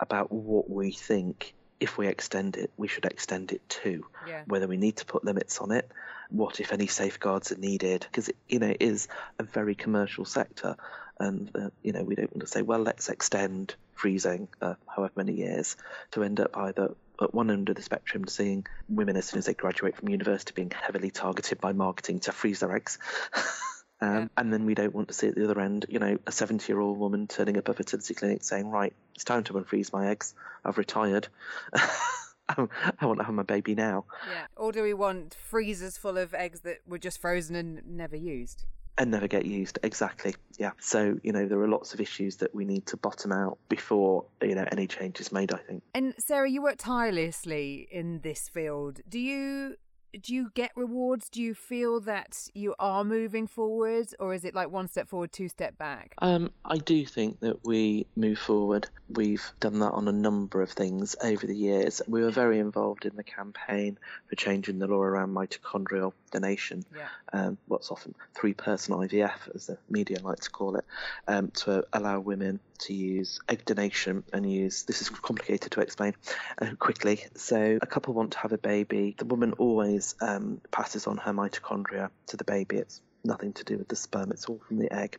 about 0.00 0.32
what 0.32 0.68
we 0.68 0.92
think 0.92 1.54
if 1.80 1.98
we 1.98 2.06
extend 2.06 2.56
it, 2.56 2.70
we 2.76 2.88
should 2.88 3.04
extend 3.04 3.52
it 3.52 3.68
to. 3.68 4.06
Yeah. 4.26 4.42
Whether 4.46 4.66
we 4.66 4.76
need 4.76 4.96
to 4.98 5.04
put 5.04 5.24
limits 5.24 5.58
on 5.58 5.70
it, 5.70 5.90
what 6.30 6.60
if 6.60 6.72
any 6.72 6.86
safeguards 6.86 7.52
are 7.52 7.58
needed? 7.58 8.06
Because 8.10 8.30
you 8.48 8.58
know 8.58 8.68
it 8.68 8.78
is 8.80 9.08
a 9.38 9.42
very 9.42 9.74
commercial 9.74 10.24
sector, 10.24 10.76
and 11.18 11.50
uh, 11.54 11.70
you 11.82 11.92
know 11.92 12.02
we 12.02 12.14
don't 12.14 12.32
want 12.32 12.40
to 12.40 12.46
say, 12.46 12.62
well, 12.62 12.80
let's 12.80 13.08
extend 13.08 13.74
freezing 13.94 14.48
uh, 14.60 14.74
however 14.88 15.12
many 15.16 15.32
years 15.32 15.76
to 16.12 16.24
end 16.24 16.40
up 16.40 16.56
either 16.56 16.94
at 17.22 17.32
one 17.32 17.50
end 17.50 17.68
of 17.68 17.76
the 17.76 17.82
spectrum 17.82 18.26
seeing 18.26 18.66
women 18.88 19.16
as 19.16 19.26
soon 19.26 19.38
as 19.38 19.46
they 19.46 19.54
graduate 19.54 19.96
from 19.96 20.08
university 20.08 20.52
being 20.54 20.70
heavily 20.70 21.10
targeted 21.10 21.60
by 21.60 21.72
marketing 21.72 22.18
to 22.20 22.32
freeze 22.32 22.60
their 22.60 22.74
eggs. 22.74 22.98
Um, 24.04 24.14
yeah. 24.14 24.26
And 24.36 24.52
then 24.52 24.66
we 24.66 24.74
don't 24.74 24.94
want 24.94 25.08
to 25.08 25.14
see 25.14 25.28
at 25.28 25.34
the 25.34 25.44
other 25.44 25.60
end, 25.60 25.86
you 25.88 25.98
know, 25.98 26.18
a 26.26 26.32
70 26.32 26.70
year 26.70 26.80
old 26.80 26.98
woman 26.98 27.26
turning 27.26 27.56
up 27.56 27.68
at 27.68 27.74
a 27.74 27.76
fertility 27.76 28.14
clinic 28.14 28.44
saying, 28.44 28.68
right, 28.68 28.92
it's 29.14 29.24
time 29.24 29.44
to 29.44 29.54
unfreeze 29.54 29.92
my 29.92 30.08
eggs. 30.08 30.34
I've 30.64 30.78
retired. 30.78 31.28
I 32.48 32.68
want 33.06 33.20
to 33.20 33.24
have 33.24 33.34
my 33.34 33.42
baby 33.42 33.74
now. 33.74 34.04
Yeah. 34.28 34.46
Or 34.56 34.72
do 34.72 34.82
we 34.82 34.92
want 34.92 35.34
freezers 35.34 35.96
full 35.96 36.18
of 36.18 36.34
eggs 36.34 36.60
that 36.60 36.80
were 36.86 36.98
just 36.98 37.20
frozen 37.20 37.56
and 37.56 37.80
never 37.86 38.16
used? 38.16 38.64
And 38.98 39.10
never 39.10 39.26
get 39.26 39.46
used. 39.46 39.78
Exactly. 39.82 40.34
Yeah. 40.58 40.72
So, 40.78 41.18
you 41.22 41.32
know, 41.32 41.48
there 41.48 41.58
are 41.60 41.68
lots 41.68 41.94
of 41.94 42.00
issues 42.00 42.36
that 42.36 42.54
we 42.54 42.64
need 42.64 42.86
to 42.86 42.96
bottom 42.96 43.32
out 43.32 43.58
before, 43.68 44.26
you 44.42 44.54
know, 44.54 44.66
any 44.70 44.86
change 44.86 45.20
is 45.20 45.32
made, 45.32 45.52
I 45.52 45.56
think. 45.56 45.82
And 45.94 46.14
Sarah, 46.18 46.48
you 46.48 46.62
work 46.62 46.76
tirelessly 46.78 47.88
in 47.90 48.20
this 48.20 48.48
field. 48.48 49.00
Do 49.08 49.18
you 49.18 49.76
do 50.22 50.34
you 50.34 50.50
get 50.54 50.72
rewards? 50.76 51.28
Do 51.28 51.42
you 51.42 51.54
feel 51.54 52.00
that 52.00 52.48
you 52.54 52.74
are 52.78 53.04
moving 53.04 53.46
forward, 53.46 54.08
or 54.18 54.34
is 54.34 54.44
it 54.44 54.54
like 54.54 54.70
one 54.70 54.88
step 54.88 55.08
forward, 55.08 55.32
two 55.32 55.48
step 55.48 55.76
back? 55.78 56.14
Um, 56.18 56.50
I 56.64 56.78
do 56.78 57.04
think 57.04 57.40
that 57.40 57.64
we 57.64 58.06
move 58.16 58.38
forward. 58.38 58.88
We've 59.08 59.44
done 59.60 59.80
that 59.80 59.92
on 59.92 60.08
a 60.08 60.12
number 60.12 60.62
of 60.62 60.70
things 60.70 61.16
over 61.22 61.46
the 61.46 61.56
years. 61.56 62.00
We 62.06 62.22
were 62.22 62.30
very 62.30 62.58
involved 62.58 63.04
in 63.04 63.16
the 63.16 63.24
campaign 63.24 63.98
for 64.28 64.36
changing 64.36 64.78
the 64.78 64.86
law 64.86 65.02
around 65.02 65.34
mitochondrial 65.34 66.12
donation, 66.34 66.84
yeah. 66.94 67.08
um, 67.32 67.58
what's 67.68 67.90
often 67.90 68.14
three-person 68.34 68.94
IVF, 68.94 69.54
as 69.54 69.66
the 69.66 69.78
media 69.88 70.18
like 70.22 70.40
to 70.40 70.50
call 70.50 70.76
it, 70.76 70.84
um, 71.28 71.50
to 71.62 71.84
allow 71.92 72.20
women 72.20 72.60
to 72.80 72.92
use 72.92 73.40
egg 73.48 73.64
donation 73.64 74.24
and 74.32 74.50
use 74.50 74.82
this 74.82 75.00
is 75.00 75.08
complicated 75.10 75.72
to 75.72 75.80
explain 75.80 76.14
uh, 76.60 76.70
quickly. 76.78 77.24
So 77.36 77.78
a 77.80 77.86
couple 77.86 78.14
want 78.14 78.32
to 78.32 78.38
have 78.38 78.52
a 78.52 78.58
baby. 78.58 79.14
The 79.16 79.24
woman 79.24 79.52
always 79.52 80.14
um, 80.20 80.60
passes 80.70 81.06
on 81.06 81.16
her 81.18 81.32
mitochondria 81.32 82.10
to 82.26 82.36
the 82.36 82.44
baby. 82.44 82.76
It's 82.76 83.00
nothing 83.24 83.52
to 83.54 83.64
do 83.64 83.78
with 83.78 83.88
the 83.88 83.96
sperm. 83.96 84.32
It's 84.32 84.46
all 84.46 84.60
from 84.66 84.78
the 84.78 84.92
egg. 84.92 85.18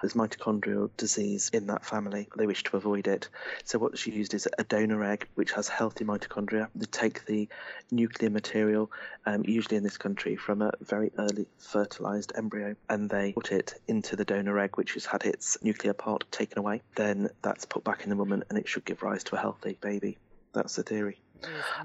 There's 0.00 0.14
mitochondrial 0.14 0.90
disease 0.96 1.50
in 1.52 1.66
that 1.66 1.84
family. 1.84 2.28
They 2.36 2.46
wish 2.46 2.62
to 2.64 2.76
avoid 2.76 3.06
it. 3.06 3.28
So 3.64 3.78
what 3.78 3.98
she 3.98 4.10
used 4.10 4.34
is 4.34 4.48
a 4.58 4.64
donor 4.64 5.04
egg, 5.04 5.28
which 5.34 5.52
has 5.52 5.68
healthy 5.68 6.04
mitochondria. 6.04 6.68
They 6.74 6.86
take 6.86 7.26
the 7.26 7.48
nuclear 7.90 8.30
material, 8.30 8.90
um, 9.26 9.44
usually 9.44 9.76
in 9.76 9.82
this 9.82 9.98
country, 9.98 10.36
from 10.36 10.62
a 10.62 10.72
very 10.80 11.12
early 11.18 11.46
fertilized 11.58 12.32
embryo, 12.36 12.76
and 12.88 13.10
they 13.10 13.32
put 13.32 13.52
it 13.52 13.74
into 13.88 14.16
the 14.16 14.24
donor 14.24 14.58
egg, 14.58 14.76
which 14.76 14.94
has 14.94 15.04
had 15.04 15.24
its 15.24 15.58
nuclear 15.62 15.92
part 15.92 16.24
taken 16.30 16.58
away. 16.58 16.82
Then 16.96 17.28
that's 17.42 17.64
put 17.64 17.84
back 17.84 18.04
in 18.04 18.10
the 18.10 18.16
woman, 18.16 18.44
and 18.48 18.58
it 18.58 18.68
should 18.68 18.84
give 18.84 19.02
rise 19.02 19.24
to 19.24 19.36
a 19.36 19.38
healthy 19.38 19.78
baby. 19.80 20.18
That's 20.52 20.76
the 20.76 20.82
theory. 20.82 21.20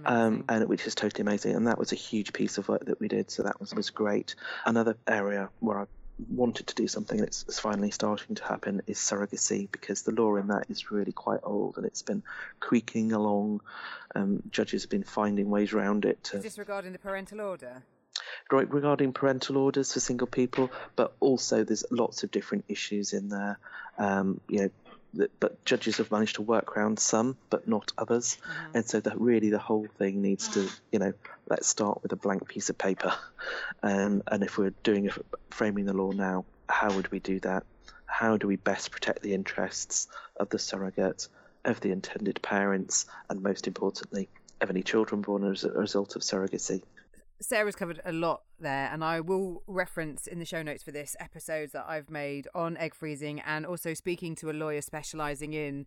Um, 0.05 0.43
and 0.49 0.67
which 0.67 0.85
is 0.85 0.95
totally 0.95 1.21
amazing. 1.21 1.55
And 1.55 1.67
that 1.67 1.77
was 1.77 1.91
a 1.91 1.95
huge 1.95 2.33
piece 2.33 2.57
of 2.57 2.67
work 2.67 2.85
that 2.85 2.99
we 2.99 3.07
did. 3.07 3.31
So 3.31 3.43
that 3.43 3.59
was 3.59 3.73
was 3.73 3.89
great. 3.89 4.35
Another 4.65 4.97
area 5.07 5.49
where 5.59 5.79
I 5.79 5.85
wanted 6.29 6.67
to 6.67 6.75
do 6.75 6.87
something 6.87 7.17
that's 7.17 7.59
finally 7.59 7.91
starting 7.91 8.35
to 8.35 8.43
happen 8.43 8.81
is 8.87 8.97
surrogacy 8.97 9.69
because 9.71 10.03
the 10.03 10.11
law 10.11 10.35
in 10.35 10.47
that 10.47 10.65
is 10.69 10.91
really 10.91 11.11
quite 11.11 11.41
old 11.43 11.77
and 11.77 11.85
it's 11.85 12.01
been 12.01 12.23
creaking 12.59 13.11
along. 13.11 13.61
Um, 14.15 14.41
judges 14.49 14.83
have 14.83 14.89
been 14.89 15.03
finding 15.03 15.49
ways 15.49 15.73
around 15.73 16.05
it. 16.05 16.23
To, 16.25 16.37
is 16.37 16.43
this 16.43 16.57
regarding 16.57 16.93
the 16.93 16.99
parental 16.99 17.41
order? 17.41 17.83
Right, 18.49 18.71
regarding 18.71 19.11
parental 19.11 19.57
orders 19.57 19.93
for 19.93 19.99
single 19.99 20.27
people, 20.27 20.71
but 20.95 21.13
also 21.19 21.63
there's 21.63 21.83
lots 21.91 22.23
of 22.23 22.31
different 22.31 22.65
issues 22.69 23.11
in 23.11 23.29
there. 23.29 23.59
Um, 23.97 24.39
you 24.47 24.59
know, 24.59 24.69
but 25.39 25.63
judges 25.65 25.97
have 25.97 26.11
managed 26.11 26.35
to 26.35 26.41
work 26.41 26.77
around 26.77 26.99
some, 26.99 27.37
but 27.49 27.67
not 27.67 27.91
others. 27.97 28.37
Mm-hmm. 28.37 28.77
And 28.77 28.85
so 28.85 28.99
that 28.99 29.19
really 29.19 29.49
the 29.49 29.59
whole 29.59 29.87
thing 29.97 30.21
needs 30.21 30.47
to, 30.49 30.69
you 30.91 30.99
know, 30.99 31.13
let's 31.49 31.67
start 31.67 32.01
with 32.03 32.11
a 32.11 32.15
blank 32.15 32.47
piece 32.47 32.69
of 32.69 32.77
paper. 32.77 33.13
Um, 33.83 34.23
and 34.27 34.43
if 34.43 34.57
we're 34.57 34.73
doing 34.83 35.09
a, 35.09 35.11
framing 35.51 35.85
the 35.85 35.93
law 35.93 36.11
now, 36.11 36.45
how 36.67 36.91
would 36.95 37.11
we 37.11 37.19
do 37.19 37.39
that? 37.41 37.63
How 38.05 38.37
do 38.37 38.47
we 38.47 38.55
best 38.55 38.91
protect 38.91 39.21
the 39.21 39.33
interests 39.33 40.07
of 40.37 40.49
the 40.49 40.57
surrogate, 40.57 41.27
of 41.63 41.79
the 41.81 41.91
intended 41.91 42.41
parents, 42.41 43.05
and 43.29 43.43
most 43.43 43.67
importantly, 43.67 44.29
of 44.61 44.69
any 44.69 44.81
children 44.81 45.21
born 45.21 45.43
as 45.51 45.63
a 45.63 45.71
result 45.71 46.15
of 46.15 46.21
surrogacy? 46.23 46.81
Sarah's 47.41 47.75
covered 47.75 48.01
a 48.05 48.11
lot 48.11 48.43
there, 48.59 48.89
and 48.91 49.03
I 49.03 49.19
will 49.19 49.63
reference 49.67 50.25
in 50.27 50.39
the 50.39 50.45
show 50.45 50.63
notes 50.63 50.83
for 50.83 50.91
this 50.91 51.15
episodes 51.19 51.73
that 51.73 51.85
I've 51.87 52.09
made 52.09 52.47
on 52.55 52.77
egg 52.77 52.95
freezing 52.95 53.41
and 53.41 53.65
also 53.65 53.93
speaking 53.93 54.35
to 54.35 54.49
a 54.49 54.53
lawyer 54.53 54.81
specialising 54.81 55.53
in 55.53 55.85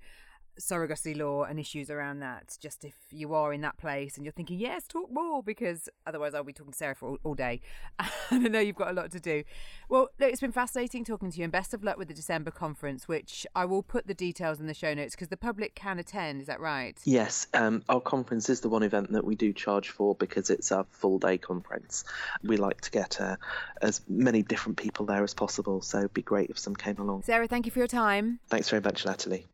surrogacy 0.59 1.17
law 1.17 1.45
and 1.45 1.59
issues 1.59 1.91
around 1.91 2.21
that. 2.21 2.57
Just 2.61 2.85
if 2.85 2.95
you 3.11 3.35
are 3.35 3.53
in 3.53 3.61
that 3.63 3.79
place 3.79 4.17
and 4.17 4.25
you're 4.25 4.33
thinking, 4.33 4.59
yes, 4.59 4.87
talk 4.87 5.11
more, 5.11 5.43
because 5.43 5.89
otherwise 6.07 6.35
I'll 6.35 6.45
be 6.45 6.53
talking 6.53 6.73
to 6.73 6.79
Sarah 6.79 6.95
for 6.95 7.11
all, 7.11 7.19
all 7.25 7.35
day. 7.35 7.61
and 8.31 8.45
I 8.45 8.49
know 8.49 8.61
you've 8.61 8.77
got 8.77 8.91
a 8.91 8.93
lot 8.93 9.11
to 9.13 9.21
do. 9.21 9.45
Well, 9.89 10.09
look, 10.19 10.31
it's 10.31 10.41
been 10.41 10.53
fascinating 10.53 11.05
talking 11.05 11.31
to 11.31 11.39
you, 11.39 11.45
and 11.45 11.53
best 11.53 11.75
of 11.75 11.83
luck 11.83 11.99
with 11.99 12.09
the 12.09 12.15
December 12.15 12.51
conference, 12.51 13.09
which 13.09 13.47
I 13.55 13.65
will 13.65 13.83
put 13.83 14.07
the 14.07 14.15
details 14.15 14.61
in 14.61 14.67
the 14.67 14.75
show 14.75 14.95
notes 14.95 15.15
because 15.15 15.29
the 15.29 15.37
public 15.37 15.75
can 15.75 15.99
attend. 15.99 16.41
Is 16.41 16.47
that 16.47 16.61
right? 16.61 16.99
Yes. 17.05 17.47
Um, 17.55 17.83
our 17.89 18.01
conference 18.01 18.51
is 18.51 18.61
the 18.61 18.69
one 18.69 18.83
event 18.83 19.13
that 19.13 19.25
we 19.25 19.37
do 19.37 19.53
charge 19.53 19.91
for 19.91 20.15
because 20.15 20.51
it's 20.51 20.71
a 20.71 20.85
full 20.91 21.19
day 21.19 21.39
conference. 21.39 22.05
We 22.43 22.57
like 22.57 22.81
to 22.83 22.91
get 22.91 23.21
uh, 23.21 23.37
as 23.81 24.01
many 24.09 24.43
different 24.43 24.79
people 24.79 25.07
there 25.07 25.23
as 25.25 25.35
possible, 25.35 25.83
so 25.83 25.99
it'd 25.99 26.15
be 26.15 26.23
great 26.23 26.51
if 26.51 26.59
some 26.59 26.77
came 26.77 26.99
along. 26.99 27.23
Sarah, 27.23 27.49
thank 27.49 27.67
you 27.67 27.73
for 27.73 27.79
your 27.79 27.89
time. 27.89 28.41
Thanks 28.49 28.69
very 28.69 28.83
much, 28.83 29.07
Natalie. 29.07 29.47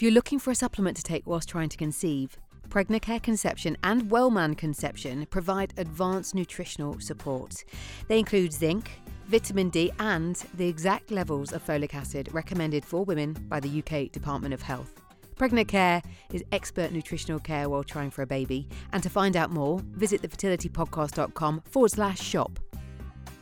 If 0.00 0.04
you're 0.04 0.12
looking 0.12 0.38
for 0.38 0.50
a 0.50 0.54
supplement 0.54 0.96
to 0.96 1.02
take 1.02 1.26
whilst 1.26 1.50
trying 1.50 1.68
to 1.68 1.76
conceive, 1.76 2.38
Pregnacare 2.70 3.22
Conception 3.22 3.76
and 3.84 4.10
Wellman 4.10 4.54
Conception 4.54 5.26
provide 5.26 5.74
advanced 5.76 6.34
nutritional 6.34 6.98
support. 7.00 7.64
They 8.08 8.18
include 8.18 8.54
zinc, 8.54 8.90
vitamin 9.26 9.68
D, 9.68 9.92
and 9.98 10.36
the 10.54 10.66
exact 10.66 11.10
levels 11.10 11.52
of 11.52 11.62
folic 11.62 11.92
acid 11.92 12.32
recommended 12.32 12.82
for 12.82 13.04
women 13.04 13.34
by 13.50 13.60
the 13.60 13.68
UK 13.80 14.10
Department 14.10 14.54
of 14.54 14.62
Health. 14.62 15.02
Pregnacare 15.36 16.02
is 16.32 16.42
expert 16.50 16.92
nutritional 16.92 17.38
care 17.38 17.68
while 17.68 17.84
trying 17.84 18.10
for 18.10 18.22
a 18.22 18.26
baby. 18.26 18.66
And 18.94 19.02
to 19.02 19.10
find 19.10 19.36
out 19.36 19.50
more, 19.50 19.80
visit 19.84 20.22
thefertilitypodcast.com 20.22 21.60
forward 21.66 21.90
slash 21.90 22.22
shop. 22.22 22.58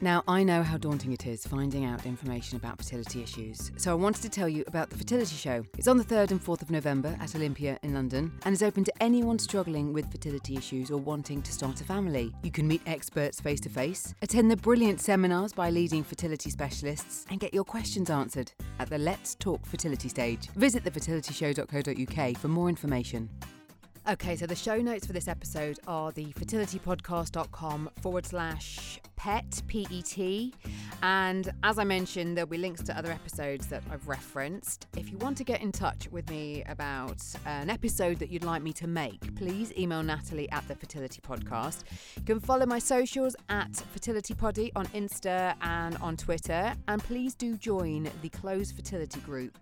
Now, 0.00 0.22
I 0.28 0.44
know 0.44 0.62
how 0.62 0.76
daunting 0.76 1.12
it 1.12 1.26
is 1.26 1.44
finding 1.44 1.84
out 1.84 2.06
information 2.06 2.56
about 2.56 2.78
fertility 2.78 3.20
issues, 3.20 3.72
so 3.76 3.90
I 3.90 3.94
wanted 3.94 4.22
to 4.22 4.28
tell 4.28 4.48
you 4.48 4.62
about 4.68 4.90
the 4.90 4.96
Fertility 4.96 5.34
Show. 5.34 5.64
It's 5.76 5.88
on 5.88 5.98
the 5.98 6.04
3rd 6.04 6.30
and 6.30 6.40
4th 6.40 6.62
of 6.62 6.70
November 6.70 7.16
at 7.20 7.34
Olympia 7.34 7.80
in 7.82 7.94
London 7.94 8.30
and 8.44 8.52
is 8.52 8.62
open 8.62 8.84
to 8.84 8.92
anyone 9.02 9.40
struggling 9.40 9.92
with 9.92 10.08
fertility 10.12 10.56
issues 10.56 10.92
or 10.92 10.98
wanting 10.98 11.42
to 11.42 11.52
start 11.52 11.80
a 11.80 11.84
family. 11.84 12.32
You 12.44 12.52
can 12.52 12.68
meet 12.68 12.82
experts 12.86 13.40
face 13.40 13.58
to 13.60 13.68
face, 13.68 14.14
attend 14.22 14.52
the 14.52 14.56
brilliant 14.56 15.00
seminars 15.00 15.52
by 15.52 15.70
leading 15.70 16.04
fertility 16.04 16.50
specialists, 16.50 17.26
and 17.30 17.40
get 17.40 17.52
your 17.52 17.64
questions 17.64 18.08
answered 18.08 18.52
at 18.78 18.88
the 18.88 18.98
Let's 18.98 19.34
Talk 19.34 19.66
Fertility 19.66 20.08
stage. 20.08 20.48
Visit 20.50 20.84
thefertilityshow.co.uk 20.84 22.36
for 22.36 22.48
more 22.48 22.68
information. 22.68 23.28
Okay, 24.08 24.36
so 24.36 24.46
the 24.46 24.56
show 24.56 24.80
notes 24.80 25.06
for 25.06 25.12
this 25.12 25.28
episode 25.28 25.78
are 25.86 26.10
the 26.12 26.32
fertilitypodcast.com 26.32 27.90
forward 28.00 28.24
slash 28.24 28.98
pet, 29.16 29.60
P 29.66 29.86
E 29.90 30.00
T. 30.00 30.54
And 31.02 31.52
as 31.62 31.78
I 31.78 31.84
mentioned, 31.84 32.34
there'll 32.34 32.48
be 32.48 32.56
links 32.56 32.82
to 32.84 32.96
other 32.96 33.12
episodes 33.12 33.66
that 33.66 33.82
I've 33.92 34.08
referenced. 34.08 34.86
If 34.96 35.10
you 35.10 35.18
want 35.18 35.36
to 35.36 35.44
get 35.44 35.60
in 35.60 35.72
touch 35.72 36.08
with 36.10 36.30
me 36.30 36.64
about 36.70 37.22
uh, 37.44 37.50
an 37.50 37.68
episode 37.68 38.18
that 38.20 38.30
you'd 38.30 38.44
like 38.44 38.62
me 38.62 38.72
to 38.74 38.86
make, 38.86 39.36
please 39.36 39.74
email 39.76 40.02
Natalie 40.02 40.50
at 40.52 40.66
the 40.68 40.74
Fertility 40.74 41.20
Podcast. 41.20 41.82
You 42.16 42.22
can 42.22 42.40
follow 42.40 42.64
my 42.64 42.78
socials 42.78 43.36
at 43.50 43.76
Fertility 43.92 44.32
Poddy 44.32 44.72
on 44.74 44.86
Insta 44.86 45.54
and 45.60 45.98
on 45.98 46.16
Twitter. 46.16 46.72
And 46.88 47.04
please 47.04 47.34
do 47.34 47.58
join 47.58 48.08
the 48.22 48.30
closed 48.30 48.74
fertility 48.74 49.20
group. 49.20 49.58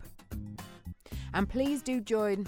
And 1.35 1.48
please 1.48 1.82
do 1.82 2.00
join 2.00 2.46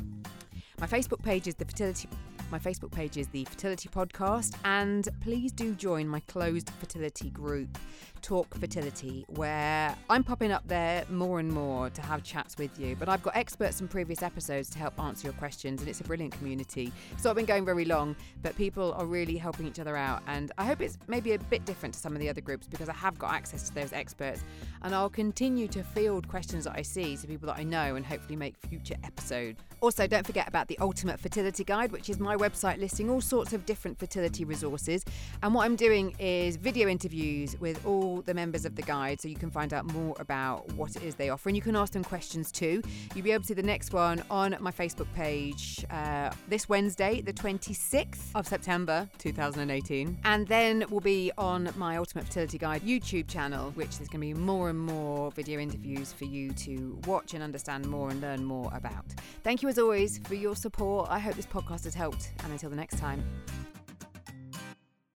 my 0.81 0.87
Facebook 0.87 1.23
page 1.23 1.47
is 1.47 1.55
the 1.55 1.65
fertility 1.65 2.09
my 2.51 2.59
Facebook 2.59 2.91
page 2.91 3.17
is 3.19 3.29
the 3.29 3.45
Fertility 3.45 3.89
Podcast, 3.89 4.57
and 4.65 5.09
please 5.21 5.53
do 5.53 5.75
join 5.75 6.09
my 6.09 6.21
closed 6.21 6.71
fertility 6.81 7.31
group, 7.31 7.79
Talk 8.23 8.55
Fertility, 8.59 9.27
where 9.29 9.95
I'm 10.09 10.25
popping 10.25 10.51
up 10.51 10.67
there 10.67 11.05
more 11.11 11.41
and 11.41 11.53
more 11.53 11.91
to 11.91 12.01
have 12.03 12.23
chats 12.23 12.57
with 12.57 12.79
you. 12.81 12.97
But 12.97 13.09
I've 13.09 13.23
got 13.23 13.37
experts 13.37 13.79
from 13.79 13.89
previous 13.89 14.23
episodes 14.23 14.71
to 14.71 14.79
help 14.79 14.99
answer 14.99 15.27
your 15.27 15.35
questions, 15.35 15.83
and 15.83 15.91
it's 15.91 16.01
a 16.01 16.05
brilliant 16.05 16.33
community. 16.33 16.91
It's 17.13 17.25
not 17.25 17.37
been 17.37 17.45
going 17.45 17.67
very 17.67 17.85
long, 17.85 18.17
but 18.43 18.57
people 18.57 18.93
are 18.95 19.05
really 19.05 19.37
helping 19.37 19.67
each 19.67 19.79
other 19.79 19.97
out, 19.97 20.23
and 20.27 20.51
I 20.57 20.65
hope 20.65 20.81
it's 20.81 20.97
maybe 21.07 21.33
a 21.33 21.39
bit 21.39 21.67
different 21.67 21.95
to 21.95 22.01
some 22.01 22.15
of 22.15 22.19
the 22.19 22.31
other 22.31 22.41
groups 22.41 22.67
because 22.67 22.89
I 22.89 22.95
have 22.95 23.19
got 23.19 23.35
access 23.35 23.69
to 23.69 23.75
those 23.75 23.93
experts, 23.93 24.43
and 24.83 24.95
I'll 24.95 25.11
continue 25.11 25.69
to 25.69 25.83
field 25.83 26.29
questions 26.29 26.65
that 26.65 26.77
I 26.77 26.83
see 26.83 27.17
to 27.19 27.27
people 27.27 27.47
that 27.49 27.59
I 27.59 27.65
know 27.65 27.97
and 27.97 28.07
hopefully 28.07 28.37
make 28.37 28.57
future 28.57 28.97
episodes. 29.05 29.61
Also, 29.81 30.07
don't 30.07 30.27
forget 30.27 30.49
about 30.49 30.67
the 30.67 30.79
Ultimate 30.81 31.21
Fertility 31.21 31.63
Guide, 31.63 31.93
which 31.93 32.09
is 32.09 32.19
my 32.19 32.38
website 32.39 32.79
listing 32.79 33.11
all 33.11 33.21
sorts 33.21 33.53
of 33.53 33.67
different 33.67 33.99
fertility 33.99 34.45
resources. 34.45 35.05
And 35.43 35.55
what 35.55 35.65
I'm 35.65 35.77
doing 35.77 36.15
is 36.19 36.57
video 36.57 36.89
interviews 36.89 37.59
with 37.61 37.85
all 37.87 38.23
the 38.23 38.35
members 38.35 38.65
of 38.65 38.77
the 38.77 38.83
guide 38.83 39.21
so 39.21 39.29
you 39.29 39.37
can 39.37 39.51
find 39.51 39.73
out 39.73 39.93
more 39.93 40.15
about 40.19 40.71
what 40.73 40.97
it 40.97 41.03
is 41.03 41.15
they 41.15 41.31
offer. 41.31 41.49
And 41.49 41.57
you 41.57 41.63
can 41.63 41.77
ask 41.77 41.93
them 41.93 42.05
questions 42.05 42.51
too. 42.51 42.83
You'll 43.15 43.25
be 43.25 43.33
able 43.33 43.43
to 43.43 43.49
see 43.49 43.55
the 43.55 43.63
next 43.63 43.93
one 43.93 44.23
on 44.31 44.57
my 44.61 44.71
Facebook 44.71 45.13
page 45.15 45.85
uh, 45.91 46.31
this 46.49 46.69
Wednesday, 46.69 47.21
the 47.21 47.33
26th 47.33 48.19
of 48.35 48.47
September 48.47 49.09
2018. 49.19 50.19
And 50.25 50.47
then 50.47 50.85
we'll 50.91 51.01
be 51.01 51.33
on 51.39 51.71
my 51.77 51.97
Ultimate 51.97 52.27
Fertility 52.27 52.59
Guide 52.59 52.83
YouTube 52.83 53.29
channel, 53.29 53.71
which 53.73 53.99
there's 53.99 54.09
going 54.09 54.21
to 54.21 54.35
be 54.35 54.35
more 54.35 54.71
and 54.71 54.79
more 54.79 55.31
video 55.33 55.61
interviews 55.61 56.13
for 56.13 56.25
you 56.25 56.53
to 56.53 56.99
watch 57.07 57.35
and 57.35 57.43
understand 57.43 57.87
more 57.87 58.11
and 58.11 58.21
learn 58.21 58.45
more 58.45 58.71
about. 58.75 59.05
Thank 59.43 59.63
you 59.63 59.69
as 59.69 59.79
always 59.79 60.19
for 60.19 60.35
your 60.35 60.57
support. 60.57 61.09
I 61.11 61.19
hope 61.19 61.35
this 61.35 61.47
podcast 61.47 61.85
has 61.85 61.95
helped 61.95 62.28
and 62.43 62.53
until 62.53 62.71
the 62.71 62.77
next 62.77 62.99
time. 62.99 63.23